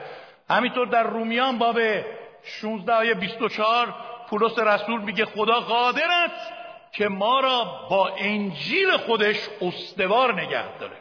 همینطور 0.51 0.87
در 0.87 1.03
رومیان 1.03 1.59
باب 1.59 1.79
16 2.43 2.93
آیه 2.93 3.15
24 3.15 3.95
پولس 4.31 4.59
رسول 4.59 5.01
میگه 5.01 5.25
خدا 5.25 5.61
قادر 5.61 6.11
است 6.25 6.56
که 6.97 7.09
ما 7.09 7.41
را 7.41 7.65
با 7.91 8.09
انجیل 8.09 8.97
خودش 8.97 9.37
استوار 9.61 10.41
نگه 10.41 10.79
داره. 10.79 10.97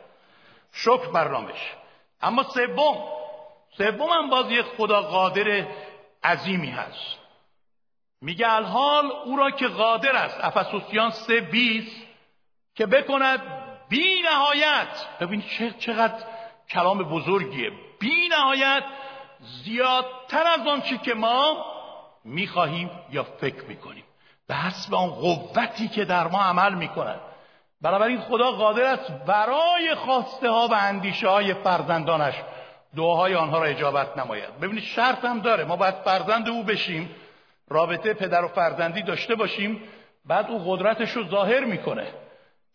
شکر 0.72 1.08
برنامش 1.08 1.74
اما 2.22 2.44
سوم 2.44 3.04
سوم 3.78 4.10
هم 4.10 4.30
باز 4.30 4.52
یک 4.52 4.66
خدا 4.78 5.02
قادر 5.02 5.68
عظیمی 6.24 6.70
هست. 6.70 7.18
میگه 8.22 8.54
الحال 8.54 9.12
او 9.25 9.38
را 9.38 9.52
که 9.52 9.68
قادر 9.68 10.16
است 10.16 10.38
افسوسیان 10.42 11.10
سه 11.10 11.42
بیست 11.42 12.08
که 12.75 12.86
بکند 12.86 13.42
بی 13.90 14.22
نهایت. 14.22 15.08
ببین 15.20 15.44
چقدر 15.80 16.24
کلام 16.70 17.04
بزرگیه. 17.04 17.72
بی 18.00 18.28
نهایت 18.28 18.84
زیادتر 19.40 20.48
از 20.48 20.68
آنچه 20.68 20.98
که 20.98 21.14
ما 21.14 21.66
می‌خواهیم 22.24 22.90
یا 23.12 23.24
فکر 23.24 23.64
می‌کنیم. 23.64 24.05
به 24.48 24.56
حسب 24.56 24.96
آن 24.96 25.10
قوتی 25.10 25.88
که 25.88 26.06
در 26.06 26.28
ما 26.28 26.42
عمل 26.42 26.74
می‌کند. 26.74 27.20
بنابراین 27.82 28.22
خدا 28.22 28.52
قادر 28.52 28.84
است 28.84 29.12
برای 29.12 29.96
خواسته 29.96 30.50
ها 30.50 30.68
و 30.68 30.74
اندیشه 30.74 31.28
های 31.28 31.54
فرزندانش 31.54 32.36
دعاهای 32.96 33.36
آنها 33.36 33.60
را 33.60 33.66
اجابت 33.66 34.18
نماید. 34.18 34.60
ببینید 34.62 34.84
شرط 34.84 35.25
هم 35.25 35.40
داره. 35.40 35.64
ما 35.64 35.75
باید 35.75 35.96
فرزند 35.96 36.50
او 36.50 36.64
بشیم. 36.64 37.16
رابطه 37.70 38.14
پدر 38.14 38.46
و 38.46 38.48
فرزندی 38.48 39.02
داشته 39.02 39.36
باشیم. 39.36 39.84
بعد 40.25 40.52
او 40.52 40.64
قدرتش 40.66 41.12
رو 41.12 41.30
ظاهر 41.30 41.64
می‌کنه. 41.64 42.08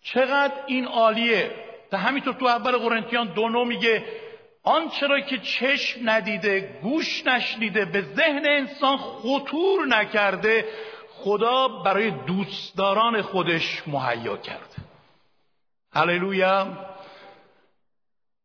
چقدر 0.03 0.55
این 0.67 0.87
عالیه. 0.87 1.51
تا 1.91 1.97
همینطور 1.97 2.35
تو 2.35 2.47
اول 2.47 2.77
قرنتیان 2.77 3.27
دونو 3.27 3.65
میگه 3.65 4.05
آنچه 4.65 5.07
را 5.07 5.21
که 5.21 5.39
چشم 5.39 6.11
ندیده 6.11 6.79
گوش 6.83 7.27
نشنیده 7.27 7.85
به 7.85 8.03
ذهن 8.03 8.47
انسان 8.47 8.97
خطور 8.97 9.87
نکرده 9.89 10.65
خدا 11.25 11.69
برای 11.69 12.11
دوستداران 12.11 13.23
خودش 13.23 13.83
مهیا 13.89 14.37
کرده 14.37 14.77
هللویا. 15.93 16.87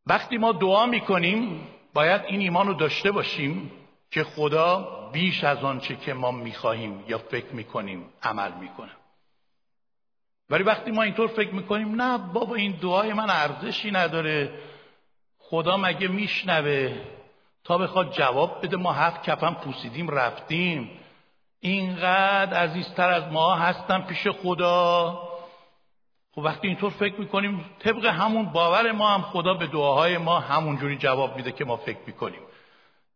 وقتی 0.05 0.37
ما 0.37 0.51
دعا 0.51 0.85
می‌کنیم 0.85 1.67
باید 1.93 2.21
این 2.27 2.39
ایمان 2.39 2.67
رو 2.67 2.73
داشته 2.73 3.11
باشیم 3.11 3.71
که 4.11 4.23
خدا 4.23 4.89
بیش 5.13 5.43
از 5.43 5.63
آنچه 5.63 5.95
که 5.95 6.13
ما 6.13 6.31
می‌خواهیم 6.31 7.03
یا 7.07 7.17
فکر 7.17 7.55
می‌کنیم 7.55 8.09
عمل 8.23 8.51
می‌کنه. 8.51 8.91
ولی 10.49 10.63
وقتی 10.63 10.91
ما 10.91 11.03
اینطور 11.03 11.27
فکر 11.27 11.53
می‌کنیم 11.53 12.01
نه 12.01 12.17
بابا 12.17 12.55
این 12.55 12.71
دعای 12.71 13.13
من 13.13 13.29
ارزشی 13.29 13.91
نداره. 13.91 14.59
خدا 15.39 15.77
مگه 15.77 16.07
میشنوه؟ 16.07 17.01
تا 17.63 17.77
بخواد 17.77 18.11
جواب 18.11 18.61
بده 18.63 18.77
ما 18.77 18.93
هفت 18.93 19.23
کفن 19.23 19.53
پوسیدیم 19.53 20.09
رفتیم. 20.09 20.99
اینقدر 21.65 22.57
عزیزتر 22.57 23.09
از 23.09 23.23
ما 23.31 23.55
هستم 23.55 24.01
پیش 24.01 24.27
خدا. 24.27 25.11
خب 26.35 26.41
وقتی 26.41 26.67
اینطور 26.67 26.89
فکر 26.89 27.19
می‌کنیم 27.19 27.65
طبق 27.79 28.05
همون 28.05 28.45
باور 28.45 28.91
ما 28.91 29.09
هم 29.09 29.21
خدا 29.21 29.53
به 29.53 29.67
دعاهای 29.67 30.17
ما 30.17 30.39
همونجوری 30.39 30.97
جواب 30.97 31.35
میده 31.35 31.51
که 31.51 31.65
ما 31.65 31.77
فکر 31.77 31.97
می‌کنیم. 32.07 32.41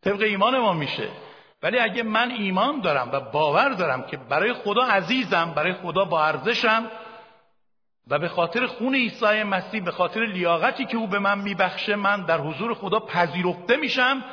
طبق 0.03 0.21
ایمان 0.21 0.59
ما 0.59 0.73
میشه. 0.73 1.07
ولی 1.63 1.79
اگه 1.79 2.03
من 2.03 2.31
ایمان 2.31 2.81
دارم 2.81 3.09
و 3.11 3.19
باور 3.19 3.69
دارم 3.69 4.03
که 4.03 4.17
برای 4.17 4.53
خدا 4.53 4.81
عزیزم 4.83 5.53
برای 5.55 5.73
خدا 5.73 6.05
با 6.05 6.23
ارزشم 6.25 6.91
و 8.07 8.19
به 8.19 8.27
خاطر 8.27 8.67
خون 8.67 8.95
عیسی 8.95 9.43
مسیح 9.43 9.83
به 9.83 9.91
خاطر 9.91 10.25
لیاقتی 10.25 10.85
که 10.85 10.97
او 10.97 11.07
به 11.07 11.19
من 11.19 11.39
میبخشه 11.39 11.95
من 11.95 12.25
در 12.25 12.39
حضور 12.39 12.73
خدا 12.73 12.99
پذیرفته 12.99 13.77
میشم 13.77 14.23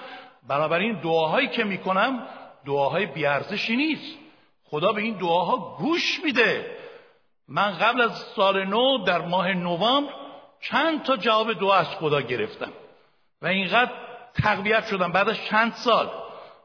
بنابراین 0.49 1.01
دعاهایی 1.01 1.49
که 1.49 1.65
می‌کنم 1.65 2.23
دعاهای 2.67 3.07
بیارزشی 3.07 3.77
نیست. 3.77 4.19
خدا 4.65 4.93
به 4.93 5.03
این 5.03 5.15
دعاها 5.15 5.77
گوش 5.79 6.21
میده. 6.25 6.77
من 7.49 7.79
قبل 7.79 8.01
از 8.01 8.19
سال 8.19 8.65
نو 8.65 9.05
در 9.05 9.19
ماه 9.19 9.53
نوامبر 9.53 10.13
چند 10.61 11.03
تا 11.03 11.17
جواب 11.17 11.53
دعا 11.53 11.75
از 11.75 11.89
خدا 11.89 12.21
گرفتم. 12.21 12.73
و 13.43 13.47
اینقدر 13.47 13.93
تقویت 14.43 14.87
شدم 14.87 15.13
بعد 15.13 15.29
از 15.29 15.45
چند 15.45 15.73
سال. 15.73 16.11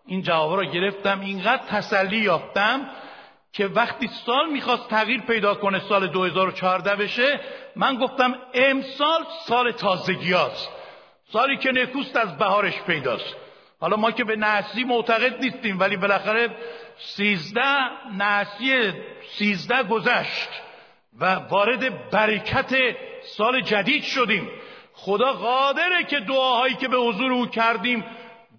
این 0.05 0.21
جواب 0.21 0.55
را 0.55 0.65
گرفتم 0.65 1.19
اینقدر 1.19 1.63
تسلی 1.65 2.17
یافتم 2.17 2.89
که 3.53 3.67
وقتی 3.67 4.07
سال 4.07 4.49
می‌خواست 4.49 4.89
تغییر 4.89 5.21
پیدا 5.21 5.55
کنه 5.55 5.79
سال 5.79 6.07
2014 6.07 6.95
بشه 6.95 7.39
من 7.75 7.95
گفتم 7.95 8.35
امسال 8.53 9.25
سال 9.47 9.71
تازگی 9.71 10.35
سالی 11.31 11.57
که 11.57 11.71
نکوست 11.71 12.15
از 12.15 12.37
بهارش 12.37 12.81
پیداست. 12.81 13.35
حالا 13.81 13.97
ما 13.97 14.11
که 14.11 14.23
به 14.23 14.35
نحسی 14.35 14.83
معتقد 14.83 15.43
نیستیم 15.43 15.79
ولی 15.79 15.97
بالاخره 15.97 16.49
سیزده 16.97 17.77
نحسی 18.17 18.93
سیزده 19.37 19.83
گذشت 19.83 20.49
و 21.19 21.35
وارد 21.35 22.09
برکت 22.09 22.75
سال 23.21 23.61
جدید 23.61 24.03
شدیم. 24.03 24.49
خدا 24.93 25.33
قادره 25.33 26.03
که 26.03 26.19
دعاهایی 26.19 26.75
که 26.75 26.87
به 26.87 26.97
حضور 26.97 27.31
او 27.31 27.45
کردیم 27.45 28.05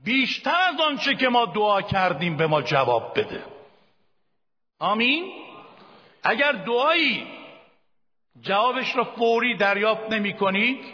بیشتر 0.05 0.61
از 0.69 0.81
آنچه 0.81 1.15
که 1.15 1.29
ما 1.29 1.45
دعا 1.47 1.83
کردیم 1.83 2.37
به 2.37 2.47
ما 2.47 2.63
جواب 2.63 3.19
بده. 3.19 3.45
آمین. 4.79 5.33
اگر 6.23 6.53
دعایی 6.53 7.27
جوابش 8.41 8.97
را 8.97 9.05
فوری 9.05 9.57
دریافت 9.57 10.11
نمی 10.11 10.37
کنید 10.37 10.85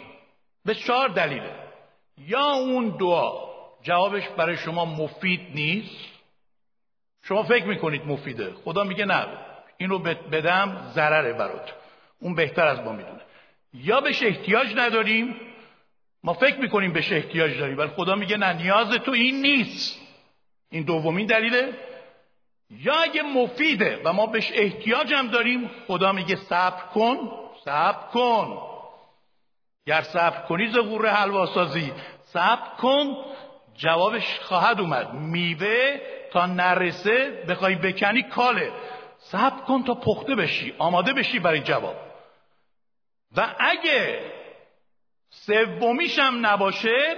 به 0.65 0.75
چهار 0.75 1.09
دلیله. 1.09 1.55
یا 2.17 2.45
اون 2.45 2.97
دعا 2.99 3.48
جوابش 3.83 4.27
برای 4.27 4.57
شما 4.57 4.85
مفید 4.85 5.41
نیست. 5.55 5.95
شما 7.23 7.43
فکر 7.43 7.65
می‌کنید 7.65 8.05
مفیده. 8.05 8.53
خدا 8.65 8.83
میگه 8.83 9.05
نه. 9.05 9.27
این 9.77 9.89
رو 9.89 9.99
بدم 9.99 10.91
ضرره 10.93 11.33
برات 11.33 11.73
اون 12.21 12.35
بهتر 12.35 12.67
از 12.67 12.79
ما 12.79 12.91
می‌دونه. 12.91 13.21
یا 13.73 14.01
بهش 14.01 14.23
احتیاج 14.23 14.73
نداریم. 14.75 15.35
ما 16.23 16.33
فکر 16.33 16.59
می‌کنیم 16.59 16.93
بهش 16.93 17.11
احتیاج 17.11 17.57
داریم. 17.59 17.77
ولی 17.77 17.89
خدا 17.89 18.15
میگه 18.15 18.37
نه 18.37 18.53
نیاز 18.53 18.91
تو 18.91 19.11
این 19.11 19.41
نیست. 19.41 19.99
این 20.69 20.83
دومین 20.83 21.27
دلیله. 21.27 21.73
یا 22.69 22.93
اگه 22.93 23.21
مفیده 23.21 24.01
و 24.03 24.13
ما 24.13 24.25
بهش 24.25 24.51
احتیاج 24.53 25.13
هم 25.13 25.27
داریم 25.27 25.71
خدا 25.87 26.11
میگه 26.11 26.35
صبر 26.35 26.81
کن. 26.93 27.31
صبر 27.65 28.07
کن. 28.13 28.61
گر 29.85 30.01
صبر 30.01 30.47
کنی 30.47 30.67
زغور 30.67 31.09
حلوا 31.09 31.45
سازی 31.45 31.91
صبر 32.23 32.75
کن. 32.77 33.15
جوابش 33.79 34.39
خواهد 34.39 34.79
اومد. 34.79 35.13
میوه 35.13 36.01
تا 36.31 36.45
نرسه 36.45 37.45
بخوای 37.49 37.75
بکنی 37.75 38.23
کاله. 38.23 38.71
صبر 39.17 39.61
کن 39.61 39.83
تا 39.83 39.93
پخته 39.93 40.35
بشی 40.35 40.73
آماده 40.77 41.13
بشی 41.13 41.39
برای 41.39 41.61
جواب. 41.61 41.95
و 43.37 43.55
اگه 43.59 44.31
سومیش 45.29 46.19
هم 46.19 46.45
نباشه 46.45 47.17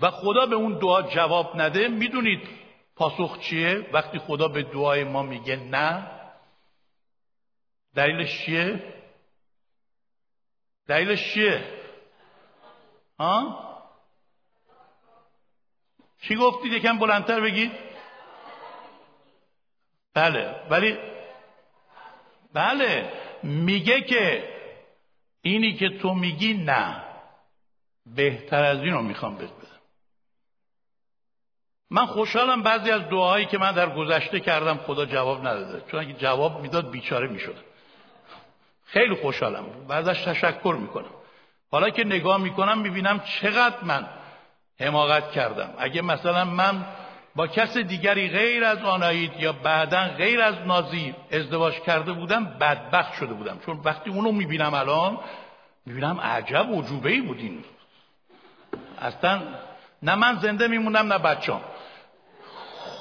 و 0.00 0.10
خدا 0.10 0.46
به 0.46 0.56
اون 0.56 0.78
دعا 0.78 1.02
جواب 1.02 1.60
نده 1.60 1.88
می‌دونید 1.88 2.48
پاسخ 2.96 3.38
چیه؟ 3.38 3.86
وقتی 3.92 4.18
خدا 4.18 4.48
به 4.48 4.62
دعای 4.62 5.04
ما 5.04 5.22
میگه 5.22 5.56
نه 5.56 6.10
دلیلش 7.94 8.44
چیه؟ 8.44 8.94
دلیلش 10.88 11.34
چیه؟ 11.34 11.64
ها؟ 13.18 13.67
چی 16.20 16.36
گفتید؟ 16.36 16.72
یکم 16.72 16.98
بلندتر 16.98 17.40
بگید. 17.40 17.72
بله 20.14 20.54
ولی 20.70 20.98
بله 22.52 23.12
میگه 23.42 24.00
که 24.00 24.54
اینی 25.42 25.74
که 25.74 25.88
تو 25.88 26.14
میگی 26.14 26.54
نه. 26.54 27.04
بهتر 28.06 28.64
از 28.64 28.78
اینو 28.78 29.02
می‌خوام 29.02 29.36
بهت 29.36 29.50
بدم. 29.50 29.68
من 31.90 32.06
خوشحالم 32.06 32.62
بعضی 32.62 32.90
از 32.90 33.02
دعاهایی 33.08 33.46
که 33.46 33.58
من 33.58 33.72
در 33.72 33.94
گذشته 33.94 34.40
کردم 34.40 34.76
خدا 34.76 35.06
جواب 35.06 35.46
نداده. 35.46 35.90
چون 35.90 36.00
اگه 36.00 36.12
جواب 36.12 36.60
می‌داد 36.60 36.90
بیچاره 36.90 37.28
می‌شدم. 37.28 37.64
خیلی 38.84 39.14
خوشحالم. 39.14 39.66
و 39.88 39.92
ازش 39.92 40.22
تشکر 40.22 40.76
می‌کنم. 40.80 41.10
حالا 41.70 41.90
که 41.90 42.04
نگاه 42.04 42.38
می‌کنم 42.38 42.78
می‌بینم 42.78 43.20
چقدر 43.20 43.84
من 43.84 44.08
حماقت 44.80 45.30
کردم. 45.30 45.74
اگه 45.78 46.02
مثلا 46.02 46.44
من 46.44 46.86
با 47.34 47.46
کس 47.46 47.76
دیگری 47.76 48.28
غیر 48.28 48.64
از 48.64 48.78
آنایید 48.78 49.32
یا 49.38 49.52
بعدا 49.52 50.08
غیر 50.08 50.40
از 50.40 50.54
نازی 50.66 51.14
ازدواج 51.32 51.74
کرده 51.74 52.12
بودم 52.12 52.44
بدبخت 52.44 53.14
شده 53.14 53.34
بودم. 53.34 53.58
چون 53.66 53.80
وقتی 53.84 54.10
اونو 54.10 54.32
می‌بینم 54.32 54.74
الان 54.74 55.18
می‌بینم 55.86 56.20
عجب 56.20 56.66
عجوبه 56.72 57.10
ای 57.10 57.20
بودین 57.20 57.64
اصلا 59.00 59.42
نه 60.02 60.14
من 60.14 60.38
زنده 60.38 60.68
میمونم 60.68 61.12
نه 61.12 61.18
بچم 61.18 61.60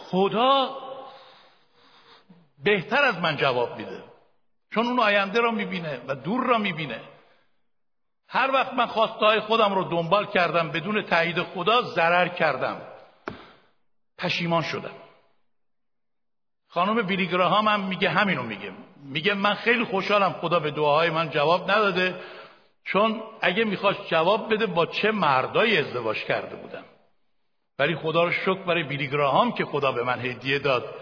خدا 0.10 0.78
بهتر 2.64 3.04
از 3.04 3.18
من 3.20 3.38
جواب 3.38 3.78
میده. 3.78 4.04
چون 4.74 4.88
اون 4.88 5.00
آینده 5.00 5.40
را 5.40 5.52
می‌بینه 5.52 6.02
و 6.08 6.16
دور 6.16 6.44
را 6.44 6.58
می‌بینه. 6.58 7.00
هر 8.30 8.52
وقت 8.52 8.74
من 8.74 8.86
خواستهای 8.86 9.40
خودم 9.40 9.74
رو 9.74 9.84
دنبال 9.84 10.26
کردم 10.26 10.72
بدون 10.72 11.02
تایید 11.02 11.44
خدا 11.44 11.82
ضرر 11.82 12.28
کردم. 12.28 12.82
پشیمان 14.18 14.62
شدم. 14.62 14.96
خانم 16.70 17.02
بیلیگراهام 17.02 17.68
هم 17.68 17.80
میگه 17.80 18.10
همینو 18.10 18.44
میگه. 18.44 18.72
میگه 19.04 19.34
من 19.34 19.54
خیلی 19.54 19.84
خوشحالم 19.84 20.34
خدا 20.34 20.60
به 20.60 20.72
دعاهای 20.72 21.10
من 21.10 21.30
جواب 21.30 21.72
نداده 21.72 22.16
چون 22.84 23.24
اگه 23.42 23.64
می‌خواست 23.64 24.08
جواب 24.08 24.54
بده 24.54 24.66
با 24.66 24.86
چه 24.86 25.12
مردایی 25.12 25.78
ازدواج 25.78 26.18
کرده 26.18 26.56
بودم. 26.56 26.84
ولی 27.80 27.96
خدا 27.96 28.24
رو 28.24 28.32
شکر 28.32 28.64
برای 28.64 28.84
بیلیگراهام 28.84 29.52
که 29.52 29.66
خدا 29.66 29.92
به 29.92 30.04
من 30.04 30.20
هدیه 30.20 30.60
داد 30.60 30.96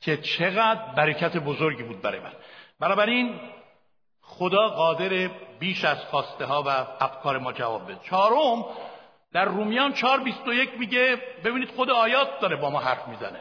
که 0.00 0.16
چقدر 0.16 0.94
برکت 0.96 1.36
بزرگی 1.36 1.82
بود 1.82 2.02
برای 2.02 2.20
من. 2.20 2.32
بنابراین 2.80 3.40
خدا 4.20 4.68
قادر 4.68 5.30
بیش 5.64 5.84
از 5.84 5.98
خواسته 5.98 6.44
ها 6.44 6.62
و 6.62 6.68
افکار 7.04 7.38
ما 7.38 7.52
جواب 7.52 7.84
بده. 7.84 8.00
چهارم 8.02 8.64
در 9.32 9.44
رومیان 9.44 9.94
4:21 9.94 10.78
میگه 10.78 11.16
ببینید 11.44 11.70
خود 11.70 11.90
آیات 11.90 12.40
داره 12.40 12.56
با 12.56 12.70
ما 12.70 12.80
حرف 12.80 13.08
می‌زنه. 13.08 13.40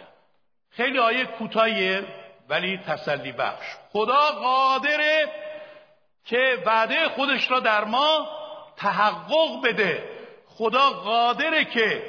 خیلی 0.70 1.00
آیه 1.00 1.26
کوتاهیه 1.26 2.06
ولی 2.50 2.78
تسلی 2.78 3.32
بخش. 3.32 3.66
خدا 3.92 4.32
قادره 4.32 5.32
که 6.26 6.64
وعده 6.66 7.10
خودش 7.10 7.52
را 7.52 7.60
در 7.60 7.84
ما 7.84 8.28
تحقق 8.78 9.62
بده. 9.64 10.10
خدا 10.48 10.90
قادره 10.90 11.66
که 11.66 12.04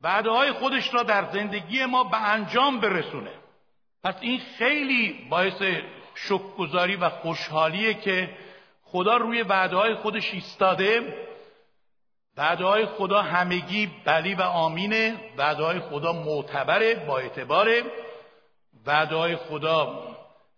وعده 0.00 0.30
های 0.30 0.52
خودش 0.52 0.94
را 0.94 1.02
در 1.02 1.24
زندگی 1.32 1.84
ما 1.84 2.04
به 2.04 2.22
انجام 2.22 2.80
برسونه. 2.80 3.32
پس 4.04 4.14
این 4.20 4.40
خیلی 4.58 5.26
باعث 5.30 5.62
شکرگزاری 6.14 6.96
و 6.96 7.08
خوشحالیه 7.08 7.94
که 7.94 8.30
خدا 8.92 9.16
روی 9.16 9.42
وعده 9.42 9.76
های 9.76 9.94
خودش 9.94 10.34
ایستاده. 10.34 11.14
وعده 12.36 12.64
های 12.64 12.86
خدا 12.86 13.22
همگی 13.22 13.90
بلی 14.04 14.34
و 14.34 14.42
آمینه. 14.42 15.16
وعده 15.36 15.64
های 15.64 15.80
خدا 15.80 16.12
معتبره 16.12 16.94
با 16.94 17.18
اعتباره. 17.18 17.82
وعده 18.86 19.16
های 19.16 19.36
خدا 19.36 20.02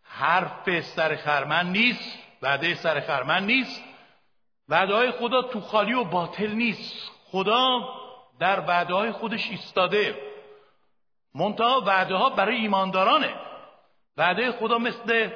حرف 0.03 0.81
سر 0.81 1.17
خرمن 1.17 1.73
نیست 1.73 2.19
وعده 2.43 2.75
سر 2.75 3.01
خرمن 3.01 3.47
نیست. 3.47 3.85
وعده 4.69 4.95
های 4.95 5.11
خدا 5.11 5.43
تو 5.43 5.61
خالی 5.61 5.95
و 5.95 6.05
باطل 6.05 6.51
نیست. 6.51 7.11
خدا 7.31 7.81
در 8.39 8.61
وعده 8.61 8.95
های 8.95 9.13
خودش 9.13 9.51
ایستاده. 9.51 10.17
منتها 11.35 11.81
وعده 11.81 12.15
ها 12.15 12.31
برای 12.31 12.57
ایماندارانه. 12.57 13.35
وعده 14.17 14.53
خدا 14.53 14.79
مثل 14.79 15.31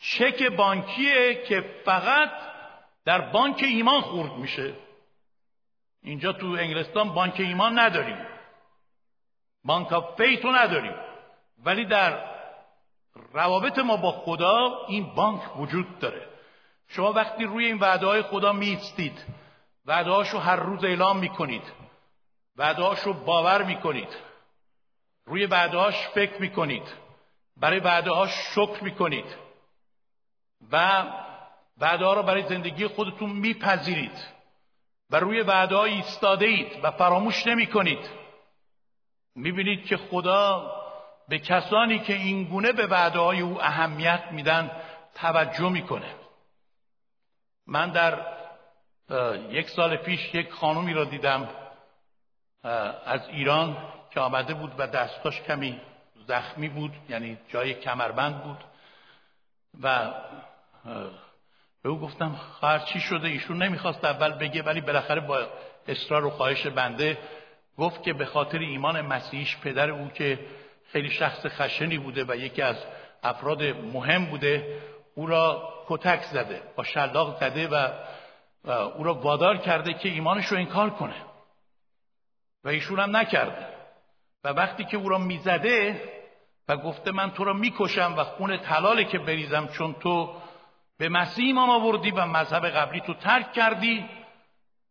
چک 0.00 0.42
بانکیه 0.42 1.44
که 1.48 1.60
فقط 1.84 2.30
در 3.04 3.20
بانک 3.20 3.62
ایمان 3.62 4.00
خورد 4.00 4.32
میشه. 4.32 4.74
اینجا 6.02 6.32
تو 6.32 6.46
انگلستان 6.46 7.14
بانک 7.14 7.34
ایمان 7.38 7.78
نداریم. 7.78 8.26
بانک 9.64 9.88
فیتو 10.16 10.52
نداریم. 10.52 10.94
ولی 11.64 11.84
در 11.84 12.36
روابط 13.32 13.78
ما 13.78 13.96
با 13.96 14.12
خدا 14.12 14.86
این 14.88 15.14
بانک 15.14 15.56
وجود 15.56 15.98
داره. 15.98 16.28
شما 16.88 17.12
وقتی 17.12 17.44
روی 17.44 17.64
این 17.64 17.78
وعده 17.78 18.06
های 18.06 18.22
خدا 18.22 18.52
میستید 18.52 19.24
وعده 19.86 20.10
هاشو 20.10 20.38
هر 20.38 20.56
روز 20.56 20.84
اعلام 20.84 21.18
می‌کنید 21.18 21.72
وعده 22.56 22.82
هاشو 22.82 23.12
باور 23.12 23.62
می‌کنید 23.62 24.16
روی 25.26 25.46
وعده 25.46 25.90
فکر 25.90 26.40
می‌کنید 26.40 26.92
برای 27.56 27.80
وعده 27.80 28.10
شکر 28.26 28.84
می‌کنید. 28.84 29.45
و 30.72 31.04
وعده 31.78 32.14
رو 32.14 32.22
برای 32.22 32.48
زندگی 32.48 32.86
خودتون 32.86 33.30
میپذیرید 33.30 34.36
و 35.10 35.16
روی 35.16 35.40
وعده 35.40 35.78
ایستاده 35.78 36.46
اید 36.46 36.84
و 36.84 36.90
فراموش 36.90 37.46
نمی 37.46 37.66
کنید 37.66 38.10
می‌بینید 39.34 39.86
که 39.86 39.96
خدا 39.96 40.72
به 41.28 41.38
کسانی 41.38 41.98
که 41.98 42.14
این 42.14 42.44
گونه 42.44 42.72
به 42.72 42.86
وعده 42.86 43.18
های 43.18 43.40
او 43.40 43.62
اهمیت 43.62 44.24
میدن 44.30 44.70
توجه 45.14 45.68
می‌کنه. 45.68 46.14
من 47.66 47.90
در 47.90 48.36
یک 49.50 49.70
سال 49.70 49.96
پیش 49.96 50.34
یک 50.34 50.50
خانومی 50.50 50.94
را 50.94 51.04
دیدم 51.04 51.48
از 53.04 53.28
ایران 53.28 53.76
که 54.10 54.20
آمده 54.20 54.54
بود 54.54 54.72
و 54.78 54.86
دستاش 54.86 55.40
کمی 55.40 55.80
زخمی 56.26 56.68
بود 56.68 56.92
یعنی 57.08 57.38
جای 57.48 57.74
کمربند 57.74 58.42
بود 58.42 58.64
و 59.82 60.14
به 61.82 61.88
او 61.88 62.00
گفتم 62.00 62.32
خواهر 62.32 62.78
چی 62.78 63.00
شده؟ 63.00 63.28
ایشون 63.28 63.62
نمی‌خواست 63.62 64.04
اول 64.04 64.32
بگه 64.32 64.62
ولی 64.62 64.80
بالاخره 64.80 65.20
با 65.20 65.46
اصرار 65.88 66.24
و 66.24 66.30
خواهش 66.30 66.66
بنده 66.66 67.18
گفت 67.78 68.02
که 68.02 68.12
به 68.12 68.24
خاطر 68.24 68.58
ایمان 68.58 69.00
مسیحیش 69.00 69.56
پدر 69.56 69.90
او 69.90 70.08
که 70.08 70.38
خیلی 70.92 71.10
شخص 71.10 71.46
خشنی 71.46 71.98
بوده 71.98 72.24
و 72.28 72.36
یکی 72.36 72.62
از 72.62 72.76
افراد 73.22 73.62
مهم 73.62 74.24
بوده 74.24 74.80
او 75.14 75.26
را 75.26 75.72
کتک 75.86 76.22
زده 76.22 76.62
با 76.76 76.84
شلاق 76.84 77.40
زده 77.40 77.68
و, 77.68 77.88
و 78.64 78.70
او 78.70 79.04
را 79.04 79.14
وادار 79.14 79.56
کرده 79.56 79.94
که 79.94 80.08
ایمانش 80.08 80.46
رو 80.46 80.56
انکار 80.56 80.90
کنه. 80.90 81.16
و 82.64 82.68
ایشون 82.68 82.98
هم 82.98 83.16
نکرده. 83.16 83.66
و 84.44 84.48
وقتی 84.48 84.84
که 84.84 84.96
او 84.96 85.08
را 85.08 85.18
می‌زده 85.18 86.02
و 86.68 86.76
گفته 86.76 87.12
من 87.12 87.30
تو 87.30 87.44
را 87.44 87.52
می‌کشم 87.52 88.14
و 88.16 88.24
خون 88.24 88.56
تلاله 88.56 89.04
که 89.04 89.18
بریزم 89.18 89.66
چون 89.66 89.94
تو 89.94 90.34
به 90.98 91.08
مسیح 91.08 91.44
ایمان 91.44 91.70
آوردی 91.70 92.10
و 92.10 92.26
مذهب 92.26 92.66
قبلی 92.68 93.00
تو 93.00 93.14
ترک 93.14 93.52
کردی. 93.52 94.08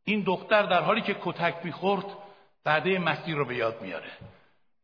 این 0.05 0.23
دختر 0.23 0.63
در 0.63 0.81
حالی 0.81 1.01
که 1.01 1.17
کتک 1.21 1.55
می‌خورد 1.63 2.05
بعده 2.63 2.99
مسیح 2.99 3.35
رو 3.35 3.45
به 3.45 3.55
یاد 3.55 3.81
میاره. 3.81 4.11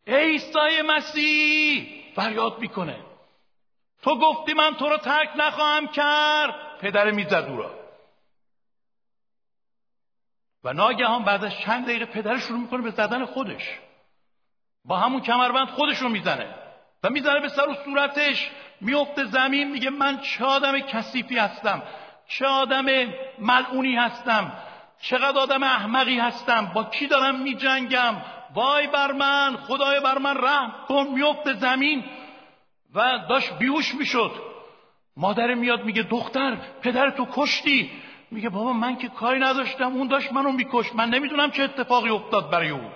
عیسی 0.07 0.81
مسیح 0.85 2.03
فریاد 2.15 2.59
می‌کنه. 2.59 2.97
تو 4.01 4.19
گفتی 4.19 4.53
من 4.53 4.75
تو 4.75 4.89
رو 4.89 4.97
ترک 4.97 5.29
نخواهم 5.37 5.87
کرد. 5.87 6.77
پدر 6.79 7.11
می‌زد 7.11 7.45
او 7.49 7.57
را. 7.57 7.81
و 10.63 10.73
ناگهان 10.73 11.23
بعد 11.23 11.43
از 11.43 11.59
چند 11.59 11.85
دقیقه 11.85 12.05
پدر 12.05 12.39
شروع 12.39 12.59
می‌کنه 12.59 12.81
به 12.81 12.91
زدن 12.91 13.25
خودش. 13.25 13.79
با 14.85 14.97
همون 14.97 15.21
کمربند 15.21 15.67
خودش 15.67 15.97
رو 15.97 16.09
می‌زنه. 16.09 16.60
و 17.03 17.09
می‌زنه 17.09 17.39
به 17.39 17.47
سر 17.47 17.69
و 17.69 17.73
صورتش. 17.85 18.51
میفته 18.81 19.25
زمین 19.25 19.71
میگه 19.71 19.89
من 19.89 20.19
چه 20.19 20.45
آدم 20.45 20.79
کثیفی 20.79 21.37
هستم. 21.37 21.83
چه 22.27 22.45
آدم 22.45 22.85
ملعونی 23.39 23.95
هستم. 23.95 24.51
چقدر 25.01 25.39
آدم 25.39 25.63
احمقی 25.63 26.19
هستم. 26.19 26.71
با 26.75 26.83
کی 26.83 27.07
دارم 27.07 27.39
میجنگم؟ 27.39 28.15
وای 28.53 28.87
بر 28.87 29.11
من 29.11 29.57
خدای 29.57 29.99
بر 29.99 30.17
من 30.17 30.37
رحم 30.37 30.73
کن. 30.87 31.07
میفته 31.13 31.53
زمین 31.53 32.03
و 32.95 33.19
داشت 33.29 33.53
بیوش 33.53 33.95
می‌شد. 33.95 34.31
مادر 35.17 35.53
میاد 35.53 35.85
میگه 35.85 36.03
دختر 36.03 36.57
پدر 36.81 37.09
تو 37.09 37.27
کشتی. 37.31 37.91
میگه 38.31 38.49
بابا 38.49 38.73
من 38.73 38.97
که 38.97 39.07
کاری 39.07 39.39
نداشتم. 39.39 39.93
اون 39.93 40.07
داشت 40.07 40.33
منو 40.33 40.51
میکش 40.51 40.95
من 40.95 41.09
نمی‌دونم 41.09 41.51
چه 41.51 41.63
اتفاقی 41.63 42.09
افتاد 42.09 42.49
برای 42.49 42.69
او. 42.69 42.91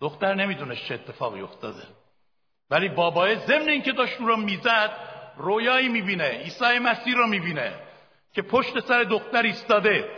دختر 0.00 0.34
نمی‌دونست 0.34 0.84
چه 0.84 0.94
اتفاقی 0.94 1.40
افتاده. 1.40 1.82
ولی 2.70 2.88
بابای 2.88 3.36
ضمن 3.36 3.68
اینکه 3.68 3.92
داشت 3.92 4.20
او 4.20 4.26
را 4.26 4.36
می‌زد 4.36 4.90
رویایی 5.36 5.88
می‌بینه 5.88 6.28
عیسی 6.28 6.78
مسیح 6.78 7.16
را 7.16 7.26
می‌بینه 7.26 7.74
که 8.32 8.42
پشت 8.42 8.80
سر 8.80 9.02
دختر 9.02 9.42
ایستاده 9.42 10.10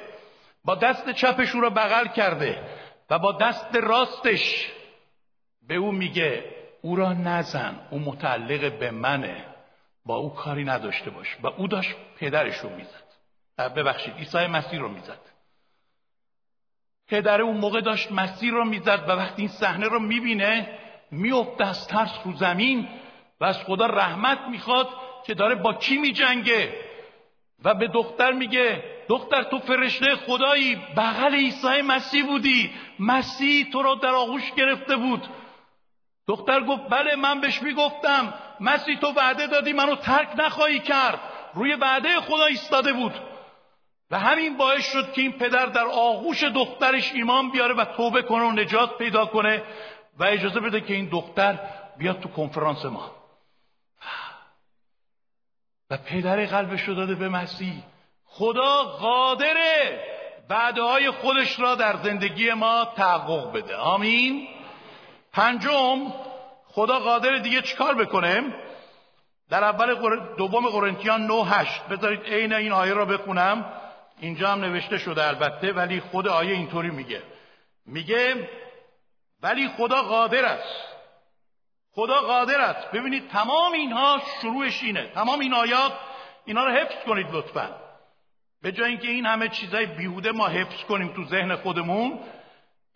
با 0.64 0.74
دست 0.74 1.10
چپش 1.10 1.54
او 1.54 1.60
را 1.60 1.70
بغل 1.70 2.06
کرده 2.06 2.62
و 3.10 3.18
با 3.18 3.32
دست 3.32 3.76
راستش 3.76 4.72
به 5.68 5.74
او 5.74 5.92
میگه 5.92 6.44
او 6.82 6.96
را 6.96 7.12
نزن 7.12 7.80
او 7.90 7.98
متعلق 7.98 8.78
به 8.78 8.90
منه 8.90 9.44
با 10.04 10.16
او 10.16 10.34
کاری 10.34 10.64
نداشته 10.64 11.10
باش. 11.10 11.36
و 11.42 11.46
او 11.46 11.68
داشت 11.68 11.94
پدرش 12.18 12.56
رو 12.56 12.70
می‌زد. 12.70 13.10
ببخشید 13.76 14.14
عیسی 14.14 14.46
مسیح 14.46 14.80
رو 14.80 14.88
می‌زد. 14.88 15.20
پدر 17.08 17.42
اون 17.42 17.56
موقع 17.56 17.80
داشت 17.80 18.12
مسیح 18.12 18.50
رو 18.50 18.64
می‌زد 18.64 19.04
و 19.08 19.12
وقتی 19.12 19.42
این 19.42 19.48
صحنه 19.48 19.86
رو 19.86 20.00
می‌بینه 20.00 20.78
میفته 21.10 21.66
از 21.66 21.88
ترس 21.88 22.20
رو 22.24 22.32
زمین 22.32 22.88
و 23.40 23.44
از 23.44 23.64
خدا 23.64 23.86
رحمت 23.86 24.38
می‌خواد 24.48 24.88
که 25.26 25.34
داره 25.34 25.54
با 25.54 25.74
کی 25.74 25.98
میجنگه. 25.98 26.74
و 27.64 27.74
به 27.74 27.88
دختر 27.88 28.32
میگه 28.32 28.84
دختر 29.08 29.42
تو 29.42 29.58
فرشته 29.58 30.16
خدایی 30.16 30.76
بغل 30.96 31.34
عیسی 31.34 31.82
مسیح 31.82 32.26
بودی. 32.26 32.70
مسیح 32.98 33.70
تو 33.72 33.82
را 33.82 33.94
در 33.94 34.08
آغوش 34.08 34.52
گرفته 34.52 34.96
بود. 34.96 35.28
دختر 36.28 36.60
گفت 36.60 36.82
بله 36.88 37.16
من 37.16 37.40
بهش 37.40 37.62
می‌گفتم 37.62 38.34
مسیح 38.60 38.98
تو 38.98 39.06
وعده 39.06 39.46
دادی 39.46 39.72
منو 39.72 39.96
ترک 39.96 40.28
نخواهی 40.36 40.78
کرد. 40.78 41.20
روی 41.54 41.74
وعده 41.74 42.20
خدا 42.20 42.44
ایستاده 42.44 42.92
بود. 42.92 43.14
و 44.10 44.18
همین 44.18 44.56
باعث 44.56 44.92
شد 44.92 45.12
که 45.12 45.22
این 45.22 45.32
پدر 45.32 45.66
در 45.66 45.84
آغوش 45.84 46.42
دخترش 46.42 47.12
ایمان 47.12 47.50
بیاره 47.50 47.74
و 47.74 47.84
توبه 47.84 48.22
کنه 48.22 48.44
و 48.44 48.52
نجات 48.52 48.98
پیدا 48.98 49.26
کنه. 49.26 49.62
و 50.18 50.24
اجازه 50.24 50.60
بده 50.60 50.80
که 50.80 50.94
این 50.94 51.08
دختر 51.08 51.58
بیاد 51.98 52.20
تو 52.20 52.28
کنفرانس 52.28 52.84
ما. 52.84 53.10
و 55.90 55.96
پدر 55.96 56.46
قلبش 56.46 56.82
رو 56.82 56.94
داده 56.94 57.14
به 57.14 57.28
مسیح. 57.28 57.82
خدا 58.24 58.82
قادره 58.82 60.04
بعده 60.48 60.82
های 60.82 61.10
خودش 61.10 61.60
را 61.60 61.74
در 61.74 61.96
زندگی 61.96 62.52
ما 62.52 62.84
تحقق 62.96 63.52
بده. 63.52 63.76
آمین. 63.76 64.48
پنجم 65.32 66.12
خدا 66.66 66.98
قادر 66.98 67.38
دیگه 67.38 67.62
چیکار 67.62 67.94
بکنه؟ 67.94 68.54
در 69.50 69.64
اول 69.64 70.20
دوم 70.36 70.68
قرنتیان 70.68 71.26
9 71.26 71.44
8 71.44 71.82
بذارید 71.82 72.20
عین 72.20 72.52
این 72.52 72.72
آیه 72.72 72.94
را 72.94 73.04
بخونم. 73.04 73.72
اینجا 74.20 74.52
هم 74.52 74.60
نوشته 74.60 74.98
شده 74.98 75.26
البته 75.26 75.72
ولی 75.72 76.00
خود 76.00 76.28
آیه 76.28 76.52
اینطوری 76.52 76.90
میگه. 76.90 77.22
میگه 77.86 78.48
ولی 79.42 79.68
خدا 79.68 80.02
قادر 80.02 80.44
است. 80.44 80.86
خدا 81.92 82.20
قادر 82.20 82.60
است. 82.60 82.90
ببینید 82.90 83.28
تمام 83.28 83.72
اینها 83.72 84.20
شروعش 84.42 84.82
اینه. 84.82 85.06
تمام 85.06 85.40
این 85.40 85.54
آیات 85.54 85.92
اینا 86.44 86.64
رو 86.66 86.72
حفظ 86.72 87.04
کنید 87.06 87.26
لطفا. 87.32 87.74
به 88.62 88.72
جای 88.72 88.90
اینکه 88.90 89.08
این 89.08 89.26
همه 89.26 89.48
چیزای 89.48 89.86
بیهوده 89.86 90.32
ما 90.32 90.48
حفظ 90.48 90.84
کنیم 90.84 91.08
تو 91.08 91.24
ذهن 91.24 91.56
خودمون 91.56 92.20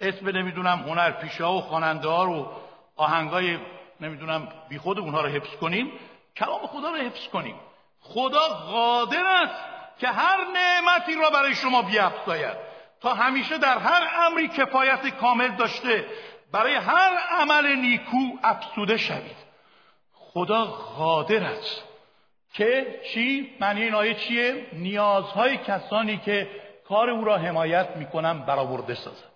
اسم 0.01 0.29
نمی‌دونم 0.29 0.79
هنرپیشه 0.79 1.45
ها 1.45 1.55
و 1.55 1.61
خواننده 1.61 2.09
ها 2.09 2.25
رو 2.25 2.53
آهنگای 2.97 3.59
نمی‌دونم 4.01 4.49
بیخود 4.69 4.99
اونها 4.99 5.21
رو 5.21 5.29
حفظ 5.29 5.57
کنیم. 5.57 5.93
کلام 6.37 6.67
خدا 6.67 6.91
رو 6.91 6.97
حفظ 6.97 7.29
کنیم. 7.29 7.61
خدا 8.01 8.49
قادر 8.49 9.27
است 9.27 9.55
که 9.99 10.09
هر 10.09 10.39
نعمتی 10.55 11.15
را 11.15 11.31
برای 11.31 11.55
شما 11.55 11.83
بیافزاید 11.83 12.57
تا 13.01 13.15
همیشه 13.15 13.59
در 13.59 13.79
هر 13.79 14.27
امری 14.27 14.49
کفایت 14.49 15.09
کامل 15.09 15.49
داشته 15.49 16.07
برای 16.55 16.75
هر 16.75 17.19
عمل 17.31 17.77
نیکو 17.77 18.19
افسوده 18.43 18.97
شوید 18.97 19.37
خدا 20.12 20.64
قادر 20.64 21.45
است 21.45 21.83
که 22.53 23.01
چی؟ 23.12 23.51
معنی 23.61 23.83
این 23.83 23.95
آیه 23.95 24.14
چیه؟ 24.14 24.67
نیازهای 24.73 25.57
کسانی 25.57 26.17
که 26.17 26.49
کار 26.88 27.11
او 27.11 27.25
را 27.25 27.37
حمایت 27.38 27.97
می‌کنم 27.97 28.40
برآورده 28.40 28.95
سازد 28.95 29.33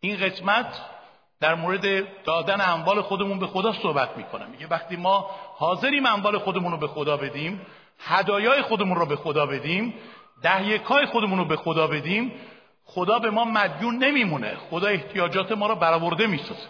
این 0.00 0.16
قسمت 0.16 0.80
در 1.40 1.54
مورد 1.54 1.84
دادن 2.24 2.60
اموال 2.60 3.02
خودمون 3.02 3.38
به 3.38 3.46
خدا 3.46 3.72
صحبت 3.72 4.16
می‌کنم 4.16 4.50
میگه 4.50 4.66
وقتی 4.66 4.96
ما 4.96 5.30
حاضریم 5.56 6.06
اموال 6.06 6.38
خودمون 6.38 6.72
رو 6.72 6.78
به 6.78 6.88
خدا 6.88 7.16
بدیم 7.16 7.66
هدایای 8.00 8.62
خودمون 8.62 8.96
رو 8.96 9.06
به 9.06 9.16
خدا 9.16 9.46
بدیم 9.46 9.94
دهیکای 10.42 11.06
خودمون 11.06 11.38
رو 11.38 11.44
به 11.44 11.56
خدا 11.56 11.86
بدیم 11.86 12.32
خدا 12.96 13.18
به 13.18 13.30
ما 13.30 13.44
مدیون 13.44 14.04
نمیمونه. 14.04 14.56
خدا 14.70 14.86
احتیاجات 14.86 15.52
ما 15.52 15.66
رو 15.66 15.74
برآورده 15.74 16.26
می‌سازه. 16.26 16.68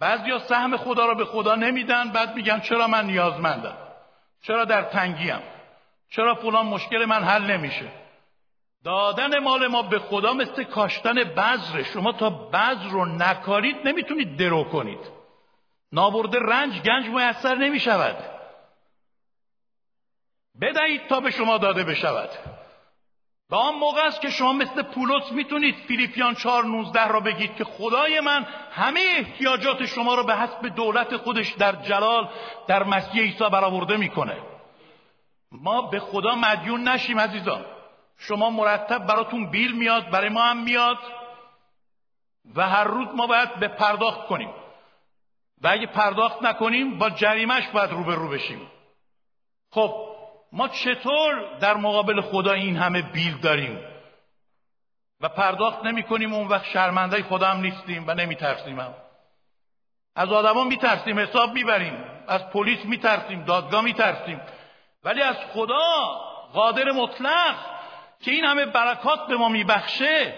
بعضیا 0.00 0.38
سهم 0.38 0.76
خدا 0.76 1.06
رو 1.06 1.14
به 1.14 1.24
خدا 1.24 1.54
نمیدن 1.54 2.12
بعد 2.12 2.34
میگن 2.34 2.60
چرا 2.60 2.86
من 2.86 3.06
نیازمندم؟ 3.06 3.76
چرا 4.42 4.64
در 4.64 4.82
تنگیم؟ 4.82 5.42
چرا 6.10 6.34
فلان 6.34 6.66
مشکل 6.66 7.04
من 7.04 7.24
حل 7.24 7.50
نمیشه؟ 7.50 7.88
دادن 8.84 9.38
مال 9.38 9.66
ما 9.66 9.82
به 9.82 9.98
خدا 9.98 10.32
مثل 10.32 10.64
کاشتن 10.64 11.14
بذر 11.14 11.82
شما 11.82 12.12
تا 12.12 12.30
بذر 12.30 12.88
رو 12.90 13.04
نکارید 13.04 13.88
نمی‌تونید 13.88 14.36
درو 14.36 14.64
کنید. 14.64 15.10
نابرده 15.92 16.38
رنج 16.38 16.80
گنج 16.80 17.06
میسر 17.06 17.54
نمی‌شود. 17.54 18.16
بدهید 20.60 21.06
تا 21.06 21.20
به 21.20 21.30
شما 21.30 21.58
داده 21.58 21.84
بشود. 21.84 22.30
و 23.52 23.54
آن 23.54 23.74
موقع 23.74 24.06
است 24.06 24.20
که 24.20 24.30
شما 24.30 24.52
مثل 24.52 24.82
پولس 24.82 25.32
می‌تونید 25.32 25.74
فیلیپیان 25.74 26.34
4.19 26.34 26.96
را 26.96 27.20
بگید 27.20 27.56
که 27.56 27.64
خدای 27.64 28.20
من 28.20 28.46
همه 28.72 29.00
احتیاجات 29.18 29.86
شما 29.86 30.14
را 30.14 30.22
به 30.22 30.36
حسب 30.36 30.66
دولت 30.68 31.16
خودش 31.16 31.52
در 31.52 31.72
جلال 31.72 32.28
در 32.66 32.82
مسیح 32.82 33.22
عیسی 33.22 33.48
برآورده 33.48 33.96
می‌کنه. 33.96 34.36
ما 35.52 35.82
به 35.82 36.00
خدا 36.00 36.34
مدیون 36.34 36.88
نشیم 36.88 37.20
عزیزان. 37.20 37.64
شما 38.18 38.50
مرتب 38.50 39.06
براتون 39.06 39.50
بیل 39.50 39.72
میاد 39.72 40.10
برای 40.10 40.28
ما 40.28 40.42
هم 40.42 40.56
میاد 40.56 40.98
و 42.54 42.68
هر 42.68 42.84
روز 42.84 43.08
ما 43.14 43.26
باید 43.26 43.54
به 43.54 43.68
پرداخت 43.68 44.26
کنیم. 44.26 44.50
و 45.62 45.68
اگه 45.68 45.86
پرداخت 45.86 46.42
نکنیم 46.42 46.98
با 46.98 47.10
جریمش 47.10 47.68
باید 47.68 47.90
رو 47.90 48.28
بشیم. 48.28 48.70
خب 49.70 50.11
ما 50.52 50.68
چطور 50.68 51.58
در 51.60 51.76
مقابل 51.76 52.20
خدا 52.20 52.52
این 52.52 52.76
همه 52.76 53.02
بیل 53.02 53.38
داریم؟ 53.38 53.78
و 55.20 55.28
پرداخت 55.28 55.84
نمی 55.84 56.02
کنیم 56.02 56.32
اون 56.32 56.48
وقت 56.48 56.64
شرمنده 56.64 57.22
خدا 57.22 57.48
هم 57.48 57.60
نیستیم 57.60 58.04
و 58.06 58.14
نمی 58.14 58.34
ترسیم 58.34 58.80
هم. 58.80 58.94
از 60.16 60.32
آدما 60.32 60.64
می 60.64 60.76
ترسیم 60.76 61.18
حساب 61.18 61.52
می‌بریم. 61.52 62.04
از 62.28 62.50
پلیس 62.50 62.84
می 62.84 62.98
ترسیم 62.98 63.44
دادگاه 63.44 63.80
می 63.80 63.94
ترسیم 63.94 64.40
ولی 65.04 65.22
از 65.22 65.36
خدا 65.54 66.04
قادر 66.52 66.90
مطلق 66.90 67.56
که 68.20 68.30
این 68.30 68.44
همه 68.44 68.66
برکات 68.66 69.26
به 69.26 69.36
ما 69.36 69.48
میبخشه 69.48 70.34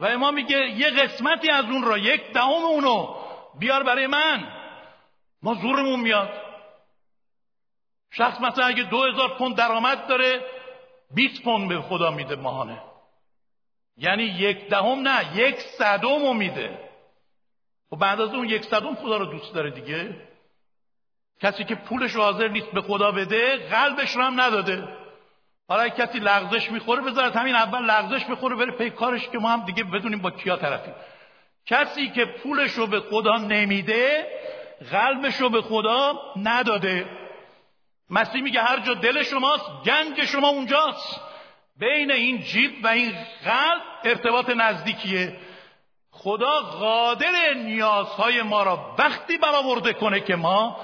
و 0.00 0.18
ما 0.18 0.30
میگه 0.30 0.56
یه 0.56 0.90
قسمتی 0.90 1.50
از 1.50 1.64
اون 1.64 1.82
را 1.84 1.98
یک 1.98 2.32
دهم 2.32 2.64
اونو 2.64 3.14
بیار 3.58 3.82
برای 3.82 4.06
من. 4.06 4.48
ما 5.42 5.54
زورمون 5.54 6.00
میاد. 6.00 6.43
شخص 8.16 8.40
مثلا 8.40 8.66
اگه 8.66 8.82
دو 8.82 9.02
هزار 9.02 9.28
پوند 9.38 9.56
درآمد 9.56 10.06
داره 10.06 10.40
20 11.14 11.42
پوند 11.42 11.68
به 11.68 11.80
خدا 11.80 12.10
میده 12.10 12.36
ماهانه. 12.36 12.82
یعنی 13.96 14.22
یک 14.22 14.68
دهم 14.68 15.08
نه 15.08 15.36
یک 15.36 15.60
صدم 15.60 16.36
میده. 16.36 16.78
و 17.92 17.96
بعد 17.96 18.20
از 18.20 18.34
اون 18.34 18.48
یک 18.48 18.64
صدم 18.64 18.94
خدا 18.94 19.16
رو 19.16 19.26
دوست 19.26 19.54
داره 19.54 19.70
دیگه. 19.70 20.16
کسی 21.40 21.64
که 21.64 21.74
پولش 21.74 22.16
حاضر 22.16 22.48
نیست 22.48 22.70
به 22.70 22.82
خدا 22.82 23.10
بده 23.10 23.56
قلبش 23.56 24.16
رو 24.16 24.22
هم 24.22 24.40
نداده. 24.40 24.88
حالا 25.68 25.88
کسی 25.88 26.18
لغزش 26.18 26.70
می‌خوره 26.70 27.02
بذارد 27.02 27.36
همین 27.36 27.54
اول 27.54 27.84
لغزش 27.84 28.28
می‌خوره 28.28 28.56
بره 28.56 28.72
پی 28.72 28.90
کارش 28.90 29.28
که 29.28 29.38
ما 29.38 29.48
هم 29.48 29.64
دیگه 29.64 29.84
بدونیم 29.84 30.18
با 30.18 30.30
کیا 30.30 30.56
طرفیم. 30.56 30.94
کسی 31.66 32.10
که 32.10 32.24
پولش 32.24 32.70
رو 32.70 32.86
به 32.86 33.00
خدا 33.00 33.38
نمیده 33.38 34.26
قلبش 34.90 35.36
رو 35.36 35.50
به 35.50 35.62
خدا 35.62 36.20
نداده. 36.36 37.23
مسیح 38.14 38.42
میگه 38.42 38.60
هر 38.62 38.80
جا 38.80 38.94
دل 38.94 39.22
شماست 39.22 39.64
گنج 39.84 40.24
شما 40.24 40.48
اونجاست. 40.48 41.20
بین 41.76 42.10
این 42.10 42.42
جیب 42.42 42.84
و 42.84 42.86
این 42.86 43.12
قلب 43.44 43.82
ارتباط 44.04 44.50
نزدیکیه. 44.50 45.36
خدا 46.10 46.60
قادر 46.60 47.54
نیازهای 47.54 48.42
ما 48.42 48.62
را 48.62 48.94
وقتی 48.98 49.38
برآورده 49.38 49.92
کنه 49.92 50.20
که 50.20 50.36
ما 50.36 50.76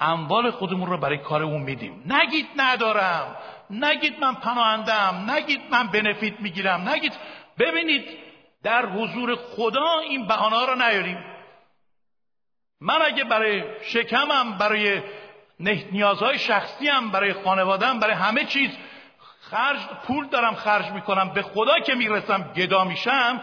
اموال 0.00 0.50
خودمون 0.50 0.88
رو 0.88 0.98
برای 0.98 1.18
کار 1.18 1.42
اون 1.42 1.62
میدیم. 1.62 2.04
نگید 2.06 2.46
ندارم. 2.56 3.36
نگید 3.70 4.20
من 4.20 4.34
پناهندم 4.34 5.30
نگید 5.30 5.60
من 5.70 5.86
بنفیت 5.86 6.40
می‌گیرم. 6.40 6.88
نگید. 6.88 7.12
ببینید 7.58 8.04
در 8.62 8.86
حضور 8.86 9.34
خدا 9.34 9.98
این 9.98 10.26
بهانه 10.26 10.66
را 10.66 10.74
نیاریم. 10.74 11.24
من 12.80 13.02
اگه 13.02 13.24
برای 13.24 13.64
شکمم 13.82 14.58
برای 14.58 15.02
نیازهای 15.60 16.38
شخصی 16.38 16.88
هم 16.88 17.10
برای 17.10 17.32
خانوادم 17.32 18.00
برای 18.00 18.14
همه 18.14 18.44
چیز. 18.44 18.70
خرج 19.40 19.78
پول 20.06 20.28
دارم 20.28 20.54
خرج 20.54 20.86
می‌کنم 20.86 21.28
به 21.28 21.42
خدا 21.42 21.80
که 21.80 21.94
می‌رسم 21.94 22.52
گدا 22.56 22.84
میشم. 22.84 23.42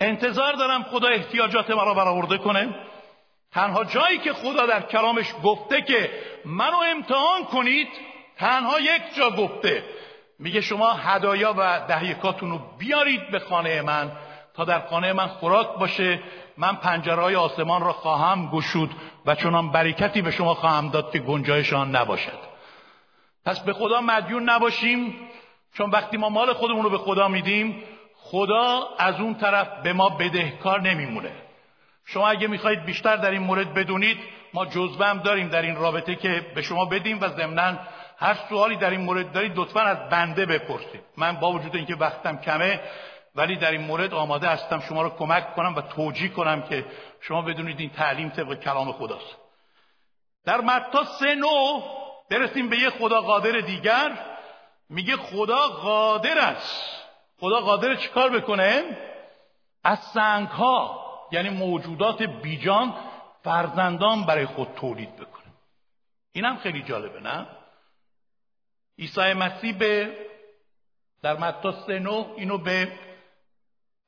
انتظار 0.00 0.52
دارم 0.52 0.82
خدا 0.82 1.08
احتیاجات 1.08 1.70
مرا 1.70 1.94
برآورده 1.94 2.38
کنه. 2.38 2.74
تنها 3.52 3.84
جایی 3.84 4.18
که 4.18 4.32
خدا 4.32 4.66
در 4.66 4.80
کلامش 4.80 5.34
گفته 5.44 5.82
که 5.82 6.10
منو 6.44 6.76
امتحان 6.76 7.44
کنید 7.44 7.88
تنها 8.36 8.80
یک 8.80 9.02
جا 9.16 9.30
گفته. 9.30 9.84
میگه 10.38 10.60
شما 10.60 10.92
هدایا 10.92 11.54
و 11.58 11.80
دهیکاتون 11.88 12.50
رو 12.50 12.60
بیارید 12.78 13.30
به 13.30 13.38
خانه 13.38 13.82
من 13.82 14.12
تا 14.54 14.64
در 14.64 14.80
خانه 14.80 15.12
من 15.12 15.26
خوراک 15.26 15.78
باشه. 15.78 16.20
من 16.56 16.76
پنجرهای 16.76 17.36
آسمان 17.36 17.82
را 17.82 17.92
خواهم 17.92 18.50
گشود. 18.50 18.90
و 19.26 19.34
چنان 19.34 19.70
برکتی 19.70 20.22
به 20.22 20.30
شما 20.30 20.54
خواهم 20.54 20.88
داد 20.88 21.12
که 21.12 21.18
گنجایشان 21.18 21.96
نباشد. 21.96 22.38
پس 23.44 23.60
به 23.60 23.72
خدا 23.72 24.00
مدیون 24.00 24.50
نباشیم 24.50 25.14
چون 25.74 25.90
وقتی 25.90 26.16
ما 26.16 26.28
مال 26.28 26.52
خودمون 26.52 26.82
رو 26.82 26.90
به 26.90 26.98
خدا 26.98 27.28
میدیم 27.28 27.82
خدا 28.16 28.88
از 28.98 29.20
اون 29.20 29.34
طرف 29.34 29.68
به 29.82 29.92
ما 29.92 30.08
بدهکار 30.08 30.80
نمیمونه. 30.80 31.32
شما 32.06 32.28
اگه 32.28 32.46
می‌خواهید 32.46 32.84
بیشتر 32.84 33.16
در 33.16 33.30
این 33.30 33.42
مورد 33.42 33.74
بدونید 33.74 34.18
ما 34.54 34.66
جزوه 34.66 35.06
هم 35.06 35.18
داریم 35.18 35.48
در 35.48 35.62
این 35.62 35.76
رابطه 35.76 36.14
که 36.14 36.46
به 36.54 36.62
شما 36.62 36.84
بدیم 36.84 37.20
و 37.20 37.28
ضمنا 37.28 37.78
هر 38.18 38.36
سوالی 38.48 38.76
در 38.76 38.90
این 38.90 39.00
مورد 39.00 39.32
دارید 39.32 39.58
لطفا 39.58 39.80
از 39.80 40.08
بنده 40.08 40.46
بپرسید. 40.46 41.00
من 41.16 41.32
با 41.36 41.52
وجود 41.52 41.76
اینکه 41.76 41.94
وقتم 41.94 42.36
کمه 42.36 42.80
ولی 43.34 43.56
در 43.56 43.70
این 43.70 43.80
مورد 43.80 44.14
آماده 44.14 44.48
هستم 44.48 44.80
شما 44.80 45.02
رو 45.02 45.10
کمک 45.10 45.54
کنم 45.54 45.74
و 45.74 45.80
توجیه 45.80 46.28
کنم 46.28 46.62
که 46.62 46.86
شما 47.20 47.42
بدونید 47.42 47.80
این 47.80 47.90
تعلیم 47.90 48.28
طبق 48.28 48.54
کلام 48.54 48.92
خداست. 48.92 49.36
در 50.44 50.60
متا 50.60 51.04
سه 51.04 51.34
نو 51.34 51.82
برسیم 52.30 52.68
به 52.68 52.78
یه 52.78 52.90
خدا 52.90 53.20
قادر 53.20 53.60
دیگر. 53.60 54.18
میگه 54.88 55.16
خدا 55.16 55.68
قادر 55.68 56.38
است. 56.38 57.02
خدا 57.40 57.60
قادر 57.60 57.94
چیکار 57.94 58.40
بکنه؟ 58.40 58.84
از 59.84 59.98
سنگ 59.98 60.48
ها 60.48 61.02
یعنی 61.32 61.50
موجودات 61.50 62.22
بیجان 62.22 62.94
فرزندان 63.44 64.24
برای 64.24 64.46
خود 64.46 64.68
تولید 64.76 65.16
بکنه. 65.16 65.52
اینم 66.32 66.56
خیلی 66.56 66.82
جالبه 66.82 67.20
نه؟ 67.20 67.46
عیسی 68.98 69.32
مسیح 69.32 69.78
به 69.78 70.16
در 71.22 71.36
متا 71.36 71.72
سه 71.72 71.98
نو 71.98 72.34
اینو 72.36 72.58
به 72.58 72.92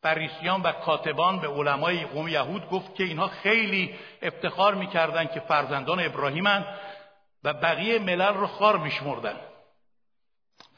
فریسیان 0.05 0.63
و 0.63 0.73
کاتبان 0.73 1.41
به 1.41 1.49
علمای 1.49 2.05
قوم 2.05 2.29
یهود 2.29 2.69
گفت 2.69 2.95
که 2.95 3.05
اینها 3.05 3.29
خیلی 3.29 3.95
افتخار 4.23 4.75
می‌کردند 4.75 5.33
که 5.33 5.41
فرزندان 5.41 6.01
ابراهیمن 6.01 6.65
و 7.45 7.55
بقیه 7.55 7.99
ملل 7.99 8.35
رو 8.35 8.47
خار 8.47 8.79
میشمردن 8.79 9.37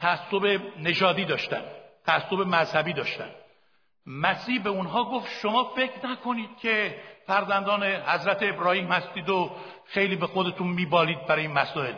تعصب 0.00 0.60
نژادی 0.78 1.24
داشتن 1.24 1.62
تعصب 2.06 2.34
مذهبی 2.34 2.92
داشتن 2.92 3.30
مسیح 4.06 4.62
به 4.62 4.70
اونها 4.70 5.04
گفت 5.04 5.30
شما 5.42 5.64
فکر 5.76 6.06
نکنید 6.06 6.58
که 6.62 7.00
فرزندان 7.26 7.82
حضرت 7.84 8.38
ابراهیم 8.42 8.92
هستید 8.92 9.28
و 9.28 9.50
خیلی 9.86 10.16
به 10.16 10.26
خودتون 10.26 10.66
میبالید 10.66 11.26
برای 11.26 11.42
این 11.42 11.52
مسائل. 11.52 11.94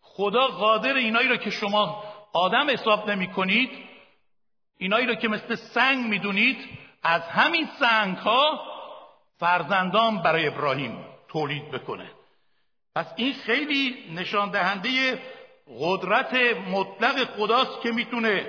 خدا 0.00 0.46
قادر 0.46 0.94
اینایی 0.94 1.28
رو 1.28 1.36
که 1.36 1.50
شما 1.50 2.04
آدم 2.32 2.70
حساب 2.70 3.10
نمی 3.10 3.26
کنید 3.32 3.89
اینایی 4.80 5.06
رو 5.06 5.14
که 5.14 5.28
مثل 5.28 5.54
سنگ 5.54 6.06
می‌دونید 6.06 6.56
از 7.02 7.22
همین 7.22 7.68
سنگ 7.78 8.16
ها 8.16 8.60
فرزندان 9.38 10.22
برای 10.22 10.46
ابراهیم 10.46 11.04
تولید 11.28 11.70
بکنه. 11.70 12.10
پس 12.94 13.06
این 13.16 13.32
خیلی 13.32 13.96
نشان 14.14 14.50
دهنده 14.50 15.18
قدرت 15.80 16.34
مطلق 16.70 17.24
خداست 17.24 17.80
که 17.82 17.90
می‌تونه 17.90 18.46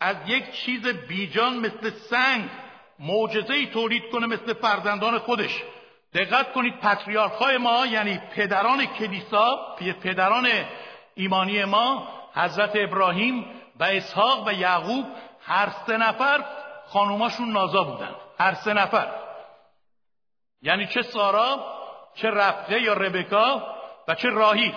از 0.00 0.16
یک 0.26 0.52
چیز 0.52 0.86
بیجان 0.86 1.56
مثل 1.56 1.90
سنگ 1.90 2.44
معجزه 2.98 3.54
ای 3.54 3.66
تولید 3.66 4.10
کنه 4.12 4.26
مثل 4.26 4.54
فرزندان 4.54 5.18
خودش. 5.18 5.62
دقت 6.14 6.52
کنید 6.52 6.80
پتریارخای 6.80 7.56
ما 7.56 7.86
یعنی 7.86 8.20
پدران 8.34 8.86
کلیسا 8.86 9.76
پدران 10.02 10.48
ایمانی 11.14 11.64
ما 11.64 12.08
حضرت 12.34 12.70
ابراهیم 12.74 13.44
و 13.80 13.84
اسحاق 13.84 14.46
و 14.46 14.52
یعقوب 14.52 15.06
هر 15.48 15.70
سه 15.86 15.96
نفر 15.96 16.44
خانوماشون 16.86 17.52
نازا 17.52 17.84
بودن. 17.84 18.14
هر 18.38 18.54
سه 18.54 18.72
نفر. 18.72 19.14
یعنی 20.62 20.86
چه 20.86 21.02
سارا 21.02 21.78
چه 22.14 22.30
رفقه 22.30 22.80
یا 22.80 22.92
ربکا 22.92 23.76
و 24.08 24.14
چه 24.14 24.28
راهی. 24.28 24.74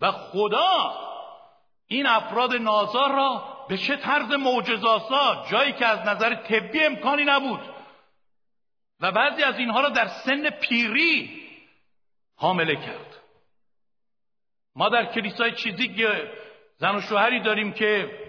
و 0.00 0.12
خدا 0.12 0.94
این 1.86 2.06
افراد 2.06 2.54
نازار 2.54 3.12
را 3.12 3.42
به 3.68 3.78
چه 3.78 3.96
طرز 3.96 4.32
معجزاسا 4.32 5.46
جایی 5.50 5.72
که 5.72 5.86
از 5.86 5.98
نظر 5.98 6.34
طبی 6.34 6.84
امکانی 6.84 7.24
نبود. 7.24 7.60
و 9.00 9.12
بعضی 9.12 9.42
از 9.42 9.58
اینها 9.58 9.80
را 9.80 9.88
در 9.88 10.08
سن 10.08 10.50
پیری 10.50 11.40
حامله 12.36 12.76
کرد. 12.76 13.16
ما 14.76 14.88
در 14.88 15.04
کلیسای 15.04 15.52
چیزی 15.52 16.06
زن 16.76 16.96
و 16.96 17.00
شوهری 17.00 17.40
داریم 17.40 17.72
که 17.72 18.20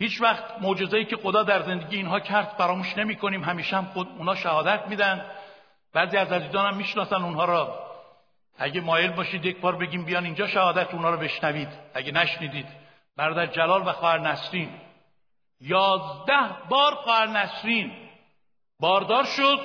هیچ 0.00 0.20
وقت 0.20 0.44
معجزه‌ای 0.60 1.04
که 1.04 1.16
خدا 1.16 1.42
در 1.42 1.62
زندگی 1.62 1.96
اینها 1.96 2.20
کرد 2.20 2.54
فراموش 2.58 2.98
نمی 2.98 3.16
کنیم 3.16 3.44
همیشه 3.44 3.76
هم 3.76 3.84
خود 3.84 4.08
اونا 4.18 4.34
شهادت 4.34 4.86
میدن. 4.88 5.24
بعضی 5.92 6.16
از 6.16 6.32
عزیزان 6.32 6.66
هم 6.66 6.76
می‌شناسن 6.76 7.22
اونها 7.22 7.44
را. 7.44 7.86
اگه 8.58 8.80
مایل 8.80 9.10
باشید 9.10 9.44
یک 9.44 9.60
بار 9.60 9.76
بگیم 9.76 10.04
بیان 10.04 10.24
اینجا 10.24 10.46
شهادت 10.46 10.94
اونها 10.94 11.10
رو 11.10 11.16
بشنوید. 11.16 11.68
اگه 11.94 12.12
نشنیدید. 12.12 12.66
برادر 13.16 13.46
جلال 13.46 13.88
و 13.88 13.92
خواهر 13.92 14.18
نسرین. 14.18 14.70
یازده 15.60 16.50
بار 16.68 16.94
خواهر 16.94 17.26
نسرین 17.26 17.92
باردار 18.80 19.24
شد 19.24 19.60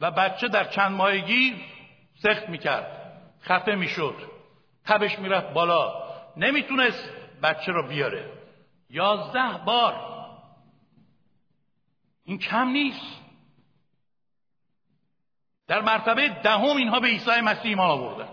و 0.00 0.10
بچه 0.10 0.48
در 0.48 0.64
چند 0.64 0.92
ماهگی 0.92 1.64
سخت 2.22 2.48
می‌کرد. 2.48 3.12
خفه 3.42 3.74
می‌شد. 3.74 4.14
تبش 4.86 5.18
می‌رفت 5.18 5.52
بالا. 5.52 5.92
نمی‌تونست 6.36 7.10
بچه 7.42 7.72
رو 7.72 7.88
بیاره. 7.88 8.39
یازده 8.90 9.58
بار. 9.64 10.10
این 12.24 12.38
کم 12.38 12.68
نیست. 12.68 13.20
در 15.66 15.80
مرتبه 15.80 16.28
دهم 16.28 16.76
اینها 16.76 17.00
به 17.00 17.06
عیسی 17.06 17.40
مسیح 17.40 17.64
ایمان 17.64 17.90
آوردن. 17.90 18.28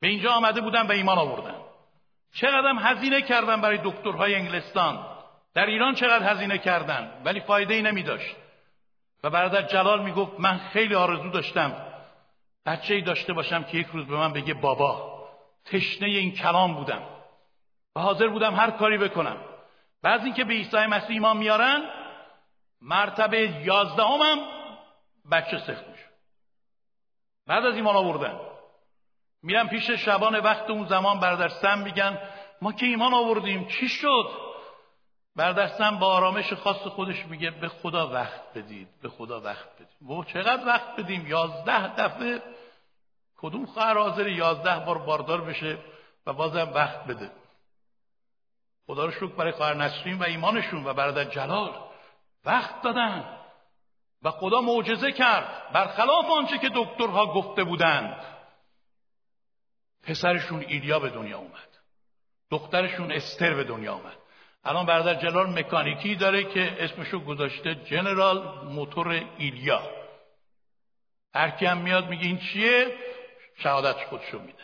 به 0.00 0.08
اینجا 0.08 0.32
آمده 0.32 0.60
بودن 0.60 0.86
به 0.86 0.94
ایمان 0.94 1.18
آوردن. 1.18 1.54
چقدر 2.32 2.74
هزینه 2.78 3.22
کردن 3.22 3.60
برای 3.60 3.78
دکترهای 3.84 4.34
انگلستان. 4.34 5.06
در 5.54 5.66
ایران 5.66 5.94
چقدر 5.94 6.32
هزینه 6.32 6.58
کردن؟ 6.58 7.22
ولی 7.24 7.40
فایده 7.40 7.74
ای 7.74 7.82
نمی 7.82 8.02
داشت 8.02 8.36
و 9.22 9.30
برادر 9.30 9.62
جلال 9.62 10.02
می‌گفت 10.04 10.40
من 10.40 10.58
خیلی 10.58 10.94
آرزو 10.94 11.30
داشتم 11.30 11.86
بچه 12.66 12.94
ای 12.94 13.02
داشته 13.02 13.32
باشم 13.32 13.62
که 13.62 13.78
یک 13.78 13.86
روز 13.86 14.06
به 14.06 14.16
من 14.16 14.32
بگه 14.32 14.54
بابا. 14.54 15.16
تشنه 15.64 16.08
این 16.08 16.32
کلام 16.32 16.74
بودم. 16.74 17.15
و 17.96 18.00
حاضر 18.00 18.28
بودم 18.28 18.54
هر 18.54 18.70
کاری 18.70 18.98
بکنم. 18.98 19.36
بعد 20.02 20.24
اینکه 20.24 20.44
به 20.44 20.52
عیسی 20.54 20.86
مسیح 20.86 21.10
ایمان 21.10 21.36
میارن 21.36 21.82
مرتبه 22.80 23.40
یازدهمم 23.40 24.38
بچه 25.32 25.58
سخت 25.58 25.88
میشه. 25.88 26.06
بعد 27.46 27.64
از 27.64 27.74
ایمان 27.74 27.96
آوردن. 27.96 28.40
میرم 29.42 29.68
پیش 29.68 29.90
شبان 29.90 30.36
وقت 30.36 30.70
اون 30.70 30.86
زمان 30.86 31.20
برادر 31.20 31.48
سم 31.48 31.78
میگن 31.78 32.18
ما 32.62 32.72
که 32.72 32.86
ایمان 32.86 33.14
آوردیم 33.14 33.68
چی 33.68 33.88
شد؟ 33.88 34.30
برادر 35.36 35.66
سم 35.66 35.98
با 35.98 36.06
آرامش 36.06 36.52
خاص 36.52 36.76
خودش 36.76 37.26
میگه 37.26 37.50
به 37.50 37.68
خدا 37.68 38.08
وقت 38.08 38.52
بدید 38.54 38.88
به 39.02 39.08
خدا 39.08 39.40
وقت 39.40 39.68
بدید. 39.74 40.10
و 40.10 40.24
چقدر 40.24 40.66
وقت 40.66 40.96
بدیم؟ 40.96 41.26
یازده 41.26 41.94
دفعه. 41.94 42.42
کدوم 43.36 43.66
خواهر 43.66 43.98
حاضر 43.98 44.28
یازده 44.28 44.78
بار 44.78 44.98
باردار 44.98 45.40
بشه 45.40 45.78
و 46.26 46.32
بازم 46.32 46.72
وقت 46.74 47.04
بده. 47.04 47.30
خدا 48.86 49.04
رو 49.04 49.10
شکر 49.10 49.26
برای 49.26 49.52
خواهر 49.52 49.74
نسرین 49.74 50.18
و 50.18 50.22
ایمانشون 50.22 50.84
و 50.84 50.94
برادر 50.94 51.24
جلال 51.24 51.70
وقت 52.44 52.82
دادن 52.82 53.36
و 54.22 54.30
خدا 54.30 54.60
معجزه 54.60 55.12
کرد 55.12 55.72
برخلاف 55.72 56.30
آنچه 56.30 56.58
که 56.58 56.70
دکترها 56.74 57.26
گفته 57.26 57.64
بودند. 57.64 58.24
پسرشون 60.02 60.60
ایلیا 60.60 60.98
به 60.98 61.10
دنیا 61.10 61.38
اومد. 61.38 61.68
دخترشون 62.50 63.12
استر 63.12 63.54
به 63.54 63.64
دنیا 63.64 63.94
اومد. 63.94 64.16
الان 64.64 64.86
برادر 64.86 65.14
جلال 65.14 65.58
مکانیکی 65.58 66.14
داره 66.14 66.44
که 66.44 66.84
اسمشو 66.84 67.20
گذاشته 67.24 67.74
جنرال 67.74 68.64
موتور 68.64 69.24
ایلیا. 69.38 69.82
هر 71.34 71.48
هم 71.48 71.78
میاد 71.78 72.08
میگه 72.08 72.24
این 72.24 72.38
چیه؟ 72.38 72.96
شهادت 73.58 73.96
خودشو 74.08 74.38
میده. 74.38 74.62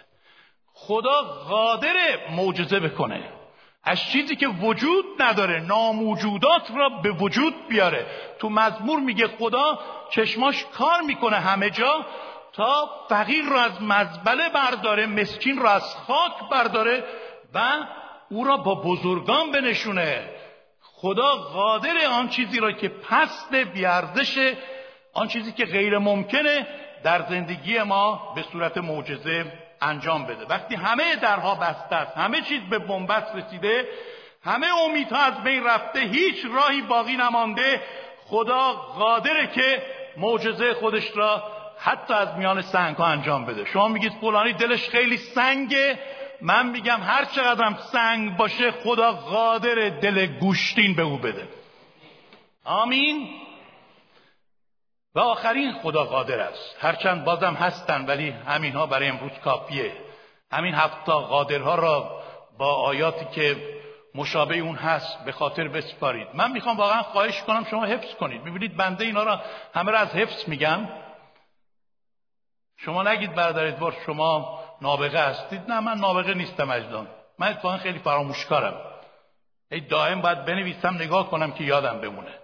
خدا 0.73 1.23
قادر 1.23 2.31
معجزه 2.31 2.81
بکنه. 2.81 3.41
از 3.85 4.01
چیزی 4.01 4.37
که 4.37 4.49
وجود 4.49 5.05
نداره 5.23 5.61
ناموجودات 5.61 6.71
را 6.77 6.88
به 6.88 7.11
وجود 7.11 7.68
بیاره. 7.68 8.07
تو 8.38 8.49
مزمور 8.49 9.01
میگه 9.01 9.27
خدا 9.27 9.79
چشماش 10.11 10.64
کار 10.64 11.01
می‌کنه 11.01 11.37
همه 11.37 11.71
جا 11.71 12.07
تا 12.53 12.90
فقیر 13.09 13.45
را 13.45 13.61
از 13.61 13.83
مزبله 13.83 14.49
برداره 14.49 15.07
مسکین 15.07 15.59
را 15.59 15.71
از 15.71 15.97
خاک 15.97 16.51
برداره 16.51 17.05
و 17.55 17.61
او 18.31 18.45
را 18.45 18.57
با 18.57 18.75
بزرگان 18.75 19.51
بنشونه. 19.51 20.31
خدا 20.83 21.37
قادر 21.37 22.07
آن 22.11 22.29
چیزی 22.29 22.61
را 22.61 22.73
که 22.73 22.88
پست 22.88 23.55
بیارزش 23.55 24.55
آن 25.14 25.29
چیزی 25.29 25.53
که 25.53 25.64
غیر 25.64 25.99
ممکنه 25.99 26.66
در 27.05 27.27
زندگی 27.29 27.83
ما 27.83 28.33
به 28.35 28.45
صورت 28.53 28.79
معجزه 28.79 29.53
انجام 29.83 30.27
بده. 30.27 30.47
وقتی 30.47 30.75
همه 30.75 31.16
درها 31.16 31.55
بسته 31.55 31.97
است 31.97 32.16
همه 32.16 32.40
چیز 32.40 32.61
به 32.71 32.79
بنبست 32.79 33.37
رسیده 33.37 33.88
همه 34.45 34.66
امیدها 34.85 35.18
از 35.18 35.42
بین 35.42 35.64
رفته 35.64 36.01
هیچ 36.01 36.45
راهی 36.55 36.81
باقی 36.83 37.16
نمانده. 37.16 37.83
خدا 38.25 38.73
قادره 38.73 39.47
که 39.47 39.83
معجزه 40.16 40.75
خودش 40.75 41.16
را 41.16 41.42
حتی 41.79 42.14
از 42.14 42.29
میان 42.38 42.62
سنگ 42.62 42.97
ها 42.97 43.07
انجام 43.07 43.47
بده. 43.47 43.64
شما 43.64 43.88
میگید 43.88 44.12
فلانی 44.21 44.53
دلش 44.53 44.88
خیلی 44.88 45.16
سنگه. 45.16 45.99
من 46.40 46.66
میگم 46.66 47.01
هر 47.01 47.25
چقدرم 47.25 47.79
سنگ 47.92 48.37
باشه 48.37 48.71
خدا 48.71 49.12
قادر 49.12 49.88
دل 49.88 50.27
گوشتین 50.27 50.95
به 50.95 51.03
او 51.03 51.18
بده. 51.18 51.49
آمین. 52.64 53.41
و 55.14 55.20
آخرین 55.20 55.72
خدا 55.72 56.05
قادر 56.05 56.40
است. 56.40 56.77
هرچند 56.81 57.25
بازم 57.25 57.55
هستن 57.55 58.07
ولی 58.07 58.31
همین 58.31 58.72
ها 58.72 58.87
برای 58.87 59.09
امروز 59.09 59.33
کافیه. 59.44 59.92
همین 60.53 60.75
هفتا 60.75 61.18
قادرها 61.18 61.75
را 61.75 62.22
با 62.59 62.75
آیاتی 62.75 63.25
که 63.25 63.57
مشابه 64.14 64.59
اون 64.59 64.77
هست 64.77 65.25
به 65.25 65.33
خاطر 65.33 65.68
بسپارید. 65.68 66.29
من 66.35 66.53
می‌خوام 66.53 66.77
واقعا 66.77 67.03
خواهش 67.03 67.42
کنم 67.42 67.64
شما 67.64 67.85
حفظ 67.85 68.14
کنید. 68.14 68.42
می‌بینید 68.42 68.77
بنده 68.77 69.05
اینا 69.05 69.22
را 69.22 69.40
همه 69.75 69.90
را 69.92 69.98
از 69.98 70.09
حفظ 70.09 70.48
میگم. 70.48 70.88
شما 72.77 73.03
نگید 73.03 73.35
برادر 73.35 73.66
ادوار 73.66 73.96
شما 74.07 74.61
نابغه 74.83 75.18
هستید. 75.18 75.70
نه 75.70 75.81
من 75.81 75.98
نابغه 75.98 76.35
نیستم 76.35 76.70
اجدان. 76.70 77.07
من 77.38 77.48
اتفاقا 77.48 77.77
خیلی 77.77 77.98
فراموشکارم. 77.98 78.75
ای 79.70 79.81
دائم 79.81 80.20
باید 80.20 80.44
بنویسم 80.44 80.94
نگاه 80.94 81.31
کنم 81.31 81.53
که 81.53 81.64
یادم 81.64 82.01
بمونه. 82.01 82.41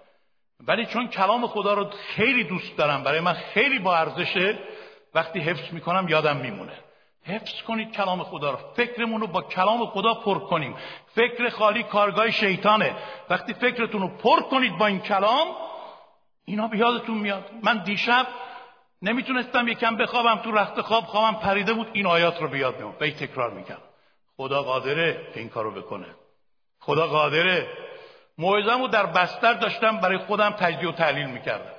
ولی 0.66 0.86
چون 0.86 1.08
کلام 1.08 1.46
خدا 1.46 1.74
رو 1.74 1.90
خیلی 1.90 2.44
دوست 2.44 2.76
دارم 2.76 3.02
برای 3.02 3.20
من 3.20 3.32
خیلی 3.32 3.78
با 3.78 3.96
ارزشه 3.96 4.58
وقتی 5.14 5.40
حفظ 5.40 5.72
می‌کنم 5.72 6.08
یادم 6.08 6.36
میمونه. 6.36 6.72
حفظ 7.24 7.62
کنید 7.62 7.92
کلام 7.92 8.22
خدا 8.22 8.50
رو. 8.50 8.58
فکرمون 8.74 9.20
رو 9.20 9.26
با 9.26 9.42
کلام 9.42 9.86
خدا 9.86 10.14
پر 10.14 10.38
کنیم. 10.38 10.76
فکر 11.06 11.48
خالی 11.48 11.82
کارگاه 11.82 12.30
شیطانه. 12.30 12.96
وقتی 13.30 13.54
فکرتون 13.54 14.00
رو 14.00 14.08
پر 14.08 14.40
کنید 14.40 14.78
با 14.78 14.86
این 14.86 15.00
کلام 15.00 15.46
اینا 16.44 16.68
به 16.68 16.78
یادتون 16.78 17.18
میاد. 17.18 17.50
من 17.62 17.82
دیشب 17.82 18.26
نمی‌تونستم 19.02 19.68
یکم 19.68 19.96
بخوابم 19.96 20.36
تو 20.36 20.52
رخت 20.52 20.80
خواب 20.80 21.04
خوابم 21.04 21.38
پریده 21.38 21.72
بود. 21.72 21.90
این 21.92 22.06
آیات 22.06 22.42
رو 22.42 22.48
بیاد 22.48 22.80
میاد 22.80 22.98
به 22.98 23.10
تکرار 23.10 23.50
می‌کنم. 23.50 23.82
خدا 24.36 24.62
قادره 24.62 25.30
که 25.34 25.40
این 25.40 25.48
کارو 25.48 25.70
بکنه. 25.70 26.06
خدا 26.80 27.06
قادره. 27.06 27.87
موعظم 28.38 28.80
رو 28.80 28.88
در 28.88 29.06
بستر 29.06 29.52
داشتم 29.52 30.00
برای 30.00 30.18
خودم 30.18 30.50
تجزیه 30.50 30.88
و 30.88 30.92
تحلیل 30.92 31.26
می‌کردم. 31.26 31.72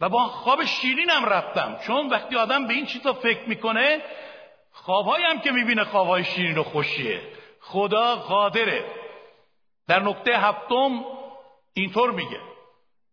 و 0.00 0.08
با 0.08 0.26
خواب 0.26 0.64
شیرینم 0.64 1.24
رفتم. 1.24 1.78
چون 1.86 2.08
وقتی 2.08 2.36
آدم 2.36 2.66
به 2.66 2.74
این 2.74 2.86
چیزا 2.86 3.12
فکر 3.12 3.48
می‌کنه 3.48 4.02
خوابهایی 4.72 5.24
هم 5.24 5.40
که 5.40 5.50
می‌بینه 5.50 5.84
خوابهای 5.84 6.24
شیرین 6.24 6.58
و 6.58 6.62
خوشیه. 6.62 7.22
خدا 7.60 8.16
قادره. 8.16 8.84
در 9.88 10.02
نکته 10.02 10.38
هفتم 10.38 11.04
اینطور 11.74 12.10
میگه. 12.10 12.40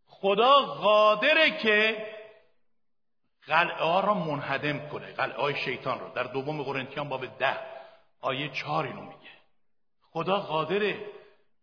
خدا 0.08 0.62
قادره 0.62 1.58
که 1.58 2.06
قلعه 3.48 3.84
ها 3.84 4.00
را 4.00 4.14
منهدم 4.14 4.90
کنه. 4.90 5.14
قلعه 5.14 5.42
های 5.42 5.56
شیطان 5.56 6.00
رو 6.00 6.10
در 6.10 6.24
دوم 6.24 6.64
قرنتیان 6.64 7.10
باب 7.10 7.26
ده 7.26 7.58
آیه 8.22 8.50
چهار 8.50 8.86
اینو 8.86 9.02
میگه. 9.02 9.32
خدا 10.12 10.40
قادره. 10.40 11.17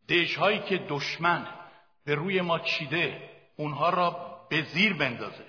دش 0.09 0.37
هایی 0.37 0.59
که 0.59 0.81
دشمن 0.89 1.47
به 2.07 2.15
روی 2.15 2.41
ما 2.41 2.59
چیده 2.59 3.31
اونها 3.57 3.91
را 3.91 4.37
به 4.51 4.63
زیر 4.63 4.95
بندازه. 4.95 5.45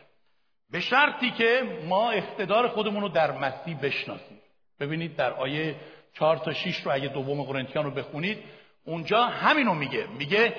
به 0.71 0.79
شرطی 0.79 1.31
که 1.31 1.79
ما 1.87 2.11
اقتدار 2.11 2.67
خودمون 2.67 3.01
رو 3.01 3.09
در 3.09 3.31
مسیح 3.31 3.77
بشناسیم. 3.81 4.41
ببینید 4.79 5.15
در 5.15 5.33
آیه 5.33 5.75
چهار 6.13 6.37
تا 6.37 6.53
شیش 6.53 6.77
رو 6.77 6.91
اگه 6.93 7.07
دوم 7.07 7.43
قرنتیان 7.43 7.85
رو 7.85 7.91
بخونید 7.91 8.37
اونجا 8.85 9.25
همینو 9.25 9.73
میگه. 9.73 10.07
میگه 10.17 10.55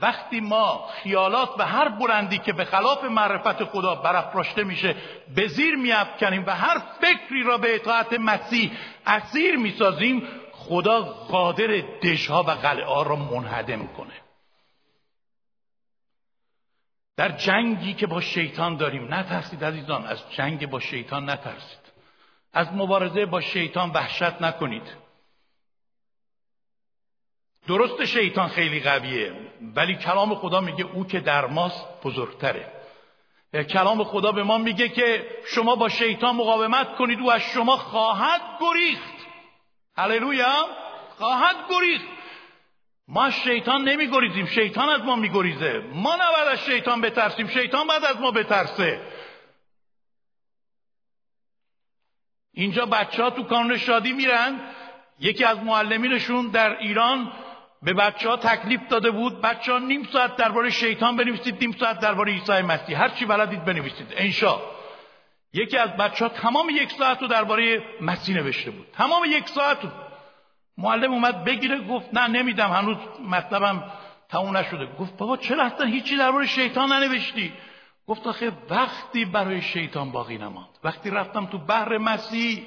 وقتی 0.00 0.40
ما 0.40 0.88
خیالات 1.02 1.50
و 1.58 1.66
هر 1.66 1.88
بلندی 1.88 2.38
که 2.38 2.52
به 2.52 2.64
خلاف 2.64 3.04
معرفت 3.04 3.64
خدا 3.64 3.94
برافراشته 3.94 4.64
میشه 4.64 4.94
به 5.34 5.46
زیر 5.46 5.76
میافکنیم 5.76 6.44
و 6.46 6.56
هر 6.56 6.78
فکری 6.78 7.42
را 7.42 7.58
به 7.58 7.74
اطاعت 7.74 8.12
مسیح 8.12 8.70
اسیر 9.06 9.56
می‌سازیم 9.56 10.22
خدا 10.70 11.02
قادر 11.02 11.66
دژها 12.02 12.42
و 12.42 12.50
قلعه 12.50 13.04
را 13.04 13.16
منهدم 13.16 13.86
کنه. 13.86 14.14
در 17.16 17.28
جنگی 17.28 17.94
که 17.94 18.06
با 18.06 18.20
شیطان 18.20 18.76
داریم 18.76 19.14
نترسید 19.14 19.64
عزیزان 19.64 20.06
از 20.06 20.30
جنگ 20.30 20.70
با 20.70 20.80
شیطان 20.80 21.30
نترسید. 21.30 21.78
از 22.52 22.72
مبارزه 22.72 23.26
با 23.26 23.40
شیطان 23.40 23.90
وحشت 23.90 24.42
نکنید. 24.42 24.96
درست 27.68 28.04
شیطان 28.04 28.48
خیلی 28.48 28.80
قویه 28.80 29.32
ولی 29.74 29.96
کلام 29.96 30.34
خدا 30.34 30.60
میگه 30.60 30.84
او 30.84 31.06
که 31.06 31.20
در 31.20 31.46
ماست 31.46 31.86
بزرگتره. 32.04 32.72
کلام 33.52 34.04
خدا 34.04 34.32
به 34.32 34.42
ما 34.42 34.58
میگه 34.58 34.88
که 34.88 35.26
شما 35.46 35.76
با 35.76 35.88
شیطان 35.88 36.36
مقاومت 36.36 36.96
کنید 36.96 37.20
او 37.20 37.32
از 37.32 37.40
شما 37.40 37.76
خواهد 37.76 38.40
گریخت. 38.60 39.19
هللویا 40.00 40.66
خواهد 41.18 41.56
گریخت 41.70 42.04
ما 43.08 43.30
شیطان 43.30 43.88
نمیگریزیم. 43.88 44.46
شیطان 44.46 44.88
از 44.88 45.00
ما 45.00 45.16
میگریزه. 45.16 45.82
ما 45.94 46.14
نباید 46.14 46.48
از 46.48 46.64
شیطان 46.64 47.00
بترسیم. 47.00 47.48
شیطان 47.48 47.86
باید 47.86 48.04
از 48.04 48.20
ما 48.20 48.30
بترسه. 48.30 49.00
اینجا 52.52 52.86
بچه 52.86 53.22
ها 53.22 53.30
تو 53.30 53.42
کانون 53.42 53.76
شادی 53.76 54.12
میرن. 54.12 54.60
یکی 55.20 55.44
از 55.44 55.58
معلمینشون 55.58 56.48
در 56.48 56.78
ایران 56.78 57.32
به 57.82 57.92
بچه 57.92 58.28
ها 58.28 58.36
تکلیف 58.36 58.80
داده 58.88 59.10
بود. 59.10 59.40
بچه 59.40 59.72
ها 59.72 59.78
نیم 59.78 60.08
ساعت 60.12 60.36
درباره 60.36 60.70
شیطان 60.70 61.16
بنویسید 61.16 61.60
نیم 61.60 61.72
ساعت 61.72 62.00
درباره 62.00 62.32
عیسی 62.32 62.62
مسیح. 62.62 63.02
هر 63.02 63.08
چی 63.08 63.24
بلدید 63.24 63.64
بنویسید. 63.64 64.14
انشا 64.16 64.60
یکی 65.52 65.76
از 65.76 65.90
بچه 65.90 66.24
ها 66.24 66.28
تمام 66.28 66.70
یک 66.70 66.92
ساعت 66.92 67.22
رو 67.22 67.28
درباره 67.28 67.82
مسیح 68.00 68.36
نوشته 68.36 68.70
بود. 68.70 68.86
تمام 68.92 69.22
یک 69.28 69.48
ساعت 69.48 69.84
رو. 69.84 69.90
معلم 70.78 71.12
اومد 71.12 71.44
بگیره 71.44 71.80
گفت 71.80 72.14
نه 72.14 72.28
نمیدم. 72.28 72.70
هنوز 72.70 72.96
مطلبم 73.28 73.84
تموم 74.28 74.56
نشده. 74.56 74.86
گفت 74.86 75.16
بابا 75.16 75.36
چرا 75.36 75.64
اصلا 75.64 75.86
هیچی 75.86 76.16
درباره 76.16 76.46
شیطان 76.46 76.92
ننوشتی؟ 76.92 77.52
گفت 78.06 78.26
آخه 78.26 78.52
وقتی 78.70 79.24
برای 79.24 79.62
شیطان 79.62 80.10
باقی 80.10 80.38
نماند 80.38 80.68
وقتی 80.84 81.10
رفتم 81.10 81.46
تو 81.46 81.58
بحر 81.58 81.98
مسیح 81.98 82.66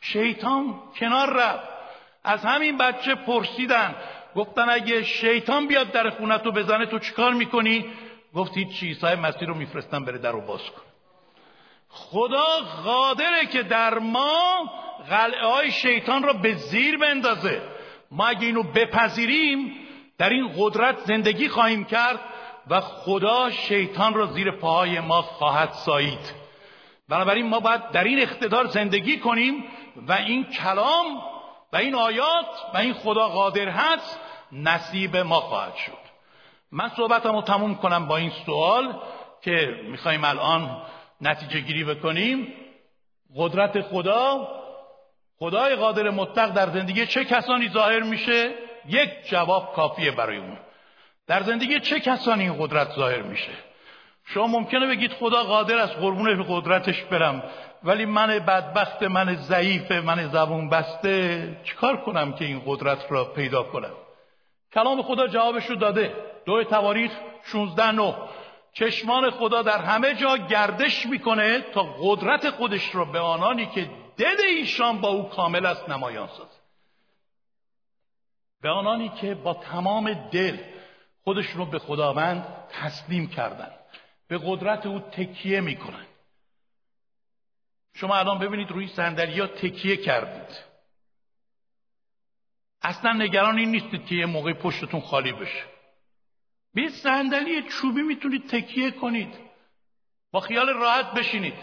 شیطان 0.00 0.74
کنار 0.98 1.34
رفت. 1.34 1.68
از 2.24 2.44
همین 2.44 2.76
بچه 2.76 3.14
پرسیدن. 3.14 3.94
گفتن 4.36 4.68
اگه 4.70 5.02
شیطان 5.02 5.66
بیاد 5.66 5.92
در 5.92 6.10
خونت 6.10 6.46
رو 6.46 6.52
بزنه 6.52 6.86
تو 6.86 6.98
چیکار 6.98 7.34
می‌کنی؟ 7.34 7.84
گفت 8.34 8.56
هیچ 8.56 8.68
چیزهای 8.68 9.16
مسیح 9.16 9.48
رو 9.48 9.54
میفرستم 9.54 10.04
بره 10.04 10.18
در 10.18 10.32
رو 10.32 10.40
باز 10.40 10.60
کن. 10.60 10.89
خدا 11.90 12.60
قادره 12.84 13.46
که 13.46 13.62
در 13.62 13.98
ما 13.98 14.70
قلعه 15.10 15.46
های 15.46 15.70
شیطان 15.72 16.22
را 16.22 16.32
به 16.32 16.54
زیر 16.54 16.98
بندازه. 16.98 17.62
ما 18.10 18.26
اگه 18.26 18.46
اینو 18.46 18.62
بپذیریم 18.62 19.76
در 20.18 20.30
این 20.30 20.52
قدرت 20.58 20.98
زندگی 20.98 21.48
خواهیم 21.48 21.84
کرد 21.84 22.20
و 22.70 22.80
خدا 22.80 23.50
شیطان 23.50 24.14
را 24.14 24.26
زیر 24.26 24.50
پاهای 24.50 25.00
ما 25.00 25.22
خواهد 25.22 25.70
سایید. 25.70 26.34
بنابراین 27.08 27.48
ما 27.48 27.60
باید 27.60 27.90
در 27.90 28.04
این 28.04 28.18
اقتدار 28.18 28.66
زندگی 28.66 29.18
کنیم 29.18 29.64
و 30.08 30.12
این 30.12 30.44
کلام 30.44 31.22
و 31.72 31.76
این 31.76 31.94
آیات 31.94 32.46
و 32.74 32.76
این 32.76 32.94
خدا 32.94 33.28
قادر 33.28 33.68
هست 33.68 34.20
نصیب 34.52 35.16
ما 35.16 35.40
خواهد 35.40 35.74
شد. 35.76 36.10
من 36.72 36.88
صحبتم 36.88 37.32
رو 37.32 37.42
تموم 37.42 37.74
کنم 37.74 38.06
با 38.06 38.16
این 38.16 38.32
سوال 38.46 39.00
که 39.42 39.80
می‌خوایم 39.90 40.24
الان 40.24 40.82
نتیجه 41.20 41.60
گیری 41.60 41.84
بکنیم. 41.84 42.52
قدرت 43.36 43.80
خدا 43.80 44.48
خدای 45.38 45.76
قادر 45.76 46.10
مطلق 46.10 46.52
در 46.52 46.70
زندگی 46.70 47.06
چه 47.06 47.24
کسانی 47.24 47.68
ظاهر 47.68 48.02
میشه؟ 48.02 48.50
یک 48.88 49.10
جواب 49.24 49.72
کافیه 49.74 50.10
برای 50.10 50.36
اون. 50.36 50.58
در 51.26 51.42
زندگی 51.42 51.80
چه 51.80 52.00
کسانی 52.00 52.42
این 52.42 52.56
قدرت 52.58 52.90
ظاهر 52.90 53.22
میشه؟ 53.22 53.52
شما 54.24 54.46
ممکنه 54.46 54.86
بگید 54.86 55.12
خدا 55.12 55.44
قادر 55.44 55.78
است 55.78 55.94
قربون 55.94 56.44
قدرتش 56.48 57.02
برم 57.02 57.42
ولی 57.82 58.04
من 58.04 58.26
بدبخت 58.26 59.02
من 59.02 59.34
ضعیف 59.34 59.92
من 59.92 60.28
زبون 60.28 60.68
بسته 60.68 61.48
چیکار 61.64 61.96
کنم 61.96 62.32
که 62.32 62.44
این 62.44 62.62
قدرت 62.66 63.06
را 63.08 63.24
پیدا 63.24 63.62
کنم؟ 63.62 63.92
کلام 64.74 65.02
خدا 65.02 65.26
جوابش 65.26 65.66
رو 65.66 65.76
داده. 65.76 66.14
دو 66.46 66.64
تواریخ 66.64 67.12
16 67.44 67.92
نو 67.92 68.14
چشمان 68.72 69.30
خدا 69.30 69.62
در 69.62 69.78
همه 69.78 70.14
جا 70.14 70.36
گردش 70.36 71.06
می‌کنه 71.06 71.60
تا 71.60 71.82
قدرت 71.82 72.50
خودش 72.50 72.94
را 72.94 73.04
به 73.04 73.18
آنانی 73.18 73.66
که 73.66 73.90
دل 74.16 74.36
ایشان 74.48 75.00
با 75.00 75.08
او 75.08 75.28
کامل 75.28 75.66
است 75.66 75.88
نمایان 75.88 76.28
سازه 76.28 76.60
به 78.62 78.68
آنانی 78.68 79.08
که 79.08 79.34
با 79.34 79.54
تمام 79.54 80.14
دل 80.14 80.58
خودشون 81.24 81.58
رو 81.58 81.66
به 81.66 81.78
خداوند 81.78 82.68
تسلیم 82.68 83.28
کردن 83.28 83.70
به 84.28 84.40
قدرت 84.44 84.86
او 84.86 85.00
تکیه 85.00 85.60
می‌کنن. 85.60 86.06
شما 87.94 88.16
الان 88.16 88.38
ببینید 88.38 88.70
روی 88.70 88.88
صندلی 88.88 89.40
ها 89.40 89.46
تکیه 89.46 89.96
کردید. 89.96 90.70
اصلا 92.82 93.12
نگران 93.12 93.58
این 93.58 93.70
نیستید 93.70 94.06
که 94.06 94.14
یه 94.14 94.26
موقع 94.26 94.52
پشتتون 94.52 95.00
خالی 95.00 95.32
بشه. 95.32 95.64
به 96.74 96.88
صندلی 96.88 97.62
چوبی 97.62 98.02
می‌تونید 98.02 98.48
تکیه 98.48 98.90
کنید 98.90 99.34
با 100.32 100.40
خیال 100.40 100.68
راحت 100.68 101.12
بشینید 101.12 101.54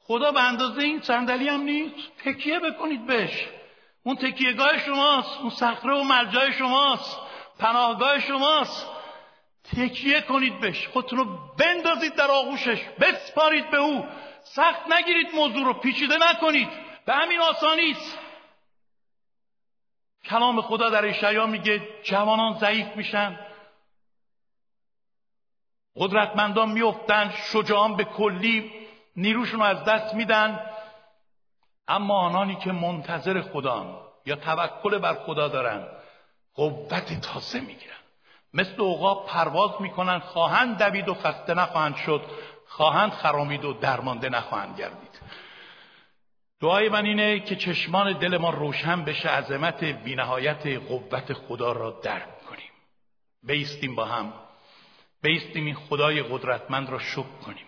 خدا 0.00 0.32
به 0.32 0.42
اندازه 0.42 0.82
این 0.82 1.00
صندلی 1.00 1.48
هم 1.48 1.60
نیست 1.60 2.16
تکیه 2.24 2.60
بکنید 2.60 3.06
بهش 3.06 3.48
اون 4.02 4.16
تکیهگاه 4.16 4.78
شماست 4.78 5.40
اون 5.40 5.50
صخره 5.50 5.94
و 5.94 6.02
مرجای 6.02 6.52
شماست 6.52 7.18
پناهگاه 7.58 8.20
شماست 8.20 8.86
تکیه 9.64 10.20
کنید 10.20 10.60
بهش 10.60 10.88
خودتون 10.88 11.18
رو 11.18 11.38
بندازید 11.58 12.14
در 12.14 12.30
آغوشش 12.30 12.82
بسپارید 13.00 13.70
به 13.70 13.76
او 13.76 14.06
سخت 14.44 14.92
نگیرید 14.92 15.34
موضوع 15.34 15.64
رو 15.64 15.74
پیچیده 15.74 16.16
نکنید 16.30 16.68
به 17.06 17.12
همین 17.12 17.40
آسانی 17.40 17.90
است 17.90 18.18
کلام 20.24 20.60
خدا 20.60 20.90
در 20.90 21.06
اشعیا 21.06 21.46
میگه 21.46 21.88
جوانان 22.02 22.58
ضعیف 22.58 22.86
میشن 22.96 23.38
قدرتمندان 25.96 26.70
میفتن 26.72 27.32
شجاعان 27.52 27.96
به 27.96 28.04
کلی 28.04 28.72
نیروشون 29.16 29.60
رو 29.60 29.66
از 29.66 29.84
دست 29.84 30.14
میدن. 30.14 30.60
اما 31.88 32.18
آنانی 32.18 32.56
که 32.56 32.72
منتظر 32.72 33.40
خدا 33.40 34.10
یا 34.26 34.36
توکل 34.36 34.98
بر 34.98 35.14
خدا 35.14 35.48
دارن 35.48 35.86
قوت 36.54 37.20
تازه 37.20 37.60
می‌گیرن. 37.60 37.94
مثل 38.54 38.80
اوقا 38.80 39.14
پرواز 39.14 39.70
می‌کنن 39.80 40.18
خواهند 40.18 40.78
دوید 40.78 41.08
و 41.08 41.14
خسته 41.14 41.54
نخواهند 41.54 41.96
شد 41.96 42.22
خواهند 42.66 43.12
خرامید 43.12 43.64
و 43.64 43.72
درمانده 43.72 44.28
نخواهند 44.28 44.78
گردید. 44.78 45.20
دعای 46.60 46.88
من 46.88 47.04
اینه 47.04 47.40
که 47.40 47.56
چشمان 47.56 48.18
دل 48.18 48.36
ما 48.36 48.50
روشن 48.50 49.04
بشه 49.04 49.28
عظمت 49.28 49.84
بینهایت 49.84 50.66
قوت 50.66 51.32
خدا 51.32 51.72
را 51.72 51.90
درک 51.90 52.44
کنیم. 52.44 52.70
بیستیم 53.42 53.94
با 53.94 54.04
هم. 54.04 54.32
بیستیم 55.24 55.66
این 55.66 55.74
خدای 55.74 56.22
قدرتمند 56.22 56.90
را 56.90 56.98
شکر 56.98 57.36
کنیم. 57.44 57.66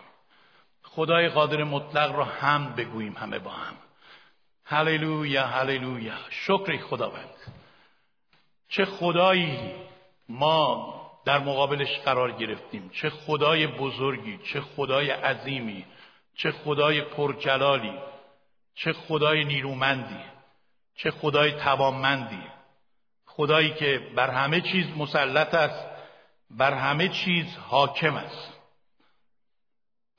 خدای 0.83 1.29
قادر 1.29 1.63
مطلق 1.63 2.15
را 2.15 2.25
هم 2.25 2.75
بگوییم 2.75 3.13
همه 3.17 3.39
با 3.39 3.51
هم. 3.51 3.73
هللویا 4.65 5.47
هللویا. 5.47 6.13
شکر 6.29 6.77
خداوند. 6.77 7.29
چه 8.69 8.85
خدایی 8.85 9.71
ما 10.29 10.93
در 11.25 11.39
مقابلش 11.39 11.99
قرار 12.05 12.31
گرفتیم. 12.31 12.89
چه 12.93 13.09
خدای 13.09 13.67
بزرگی 13.67 14.37
چه 14.37 14.61
خدای 14.61 15.09
عظیمی 15.09 15.85
چه 16.35 16.51
خدای 16.51 17.01
پرجلالی 17.01 17.93
چه 18.75 18.93
خدای 18.93 19.45
نیرومندی 19.45 20.23
چه 20.95 21.11
خدای 21.11 21.51
توانمندی. 21.51 22.43
خدایی 23.25 23.73
که 23.73 24.01
بر 24.15 24.29
همه 24.29 24.61
چیز 24.61 24.85
مسلط 24.97 25.53
است. 25.53 25.86
بر 26.49 26.73
همه 26.73 27.09
چیز 27.09 27.57
حاکم 27.57 28.15
است. 28.15 28.53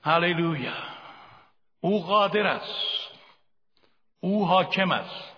هللویا. 0.02 0.72
او 1.80 2.06
قادر 2.06 2.46
است. 2.46 3.10
او 4.20 4.46
حاکم 4.46 4.92
است. 4.92 5.36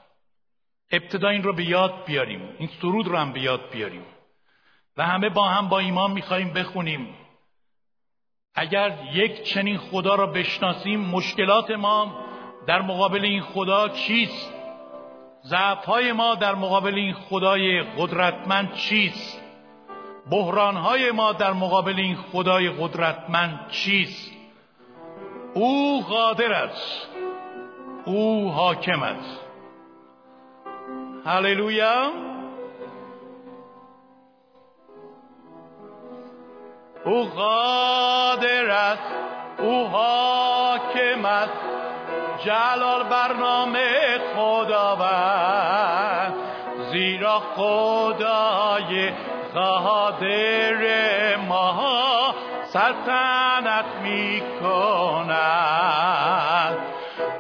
ابتدا 0.93 1.29
این 1.29 1.43
رو 1.43 1.53
به 1.53 1.65
یاد 1.65 2.05
بیاریم. 2.05 2.55
این 2.59 2.69
سرود 2.83 3.09
رو 3.09 3.17
هم 3.17 3.33
به 3.33 3.41
یاد 3.41 3.71
بیاریم. 3.71 4.07
و 4.97 5.07
همه 5.07 5.29
با 5.29 5.49
هم 5.49 5.69
با 5.69 5.79
ایمان 5.79 6.11
میخواییم 6.11 6.53
بخونیم. 6.53 7.15
اگر 8.55 8.99
یک 9.13 9.43
چنین 9.43 9.79
خدا 9.79 10.15
را 10.15 10.27
بشناسیم 10.27 11.01
مشکلات 11.01 11.71
ما 11.71 12.25
در 12.67 12.83
مقابل 12.83 13.25
این 13.25 13.43
خدا 13.43 13.89
چیست؟ 13.89 14.53
ضعف 15.47 15.89
ما 15.89 16.35
در 16.35 16.55
مقابل 16.55 16.95
این 16.95 17.15
خدای 17.15 17.83
قدرتمند 17.83 18.75
چیست؟ 18.75 19.50
بحران 20.31 20.77
های 20.77 21.11
ما 21.11 21.33
در 21.33 21.53
مقابل 21.53 21.95
این 21.97 22.17
خدای 22.33 22.69
قدرتمند 22.69 23.69
چیست؟ 23.71 24.33
او 25.55 26.03
قادر 26.09 26.53
است. 26.53 27.09
او 28.05 28.51
حاکم 28.51 29.03
است. 29.03 29.41
هللویا! 31.27 32.11
او 37.05 37.25
قادر 37.25 38.71
است. 38.71 39.15
او 39.59 39.87
حاکم 39.87 41.25
است. 41.25 41.53
جلال 42.45 43.03
برنامه 43.05 44.19
خداوند. 44.37 46.35
زیرا 46.93 47.39
خدای 47.39 49.13
قادر 49.55 51.37
ما 51.49 52.35
سلطنت 52.73 53.85
می 54.03 54.43
کند 54.61 55.91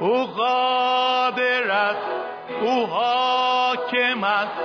او 0.00 0.26
قادر 0.26 1.70
است 1.70 2.10
او 2.62 2.86
حاکم 2.86 4.24
است. 4.24 4.60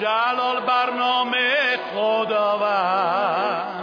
جلال 0.00 0.60
برنامه 0.60 1.78
خداوند. 1.94 3.78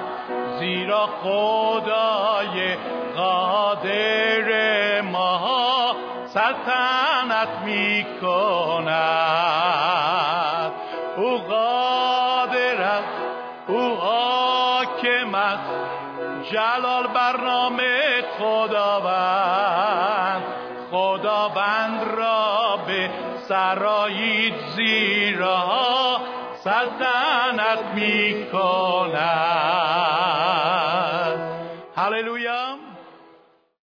زیرا 0.59 1.09
خدای 1.23 2.77
قادر 3.15 5.01
ما 5.01 5.95
سلطنت 6.25 7.49
می 7.65 8.05
کند 8.21 9.54
mi 27.95 28.47
corazón. 28.51 29.94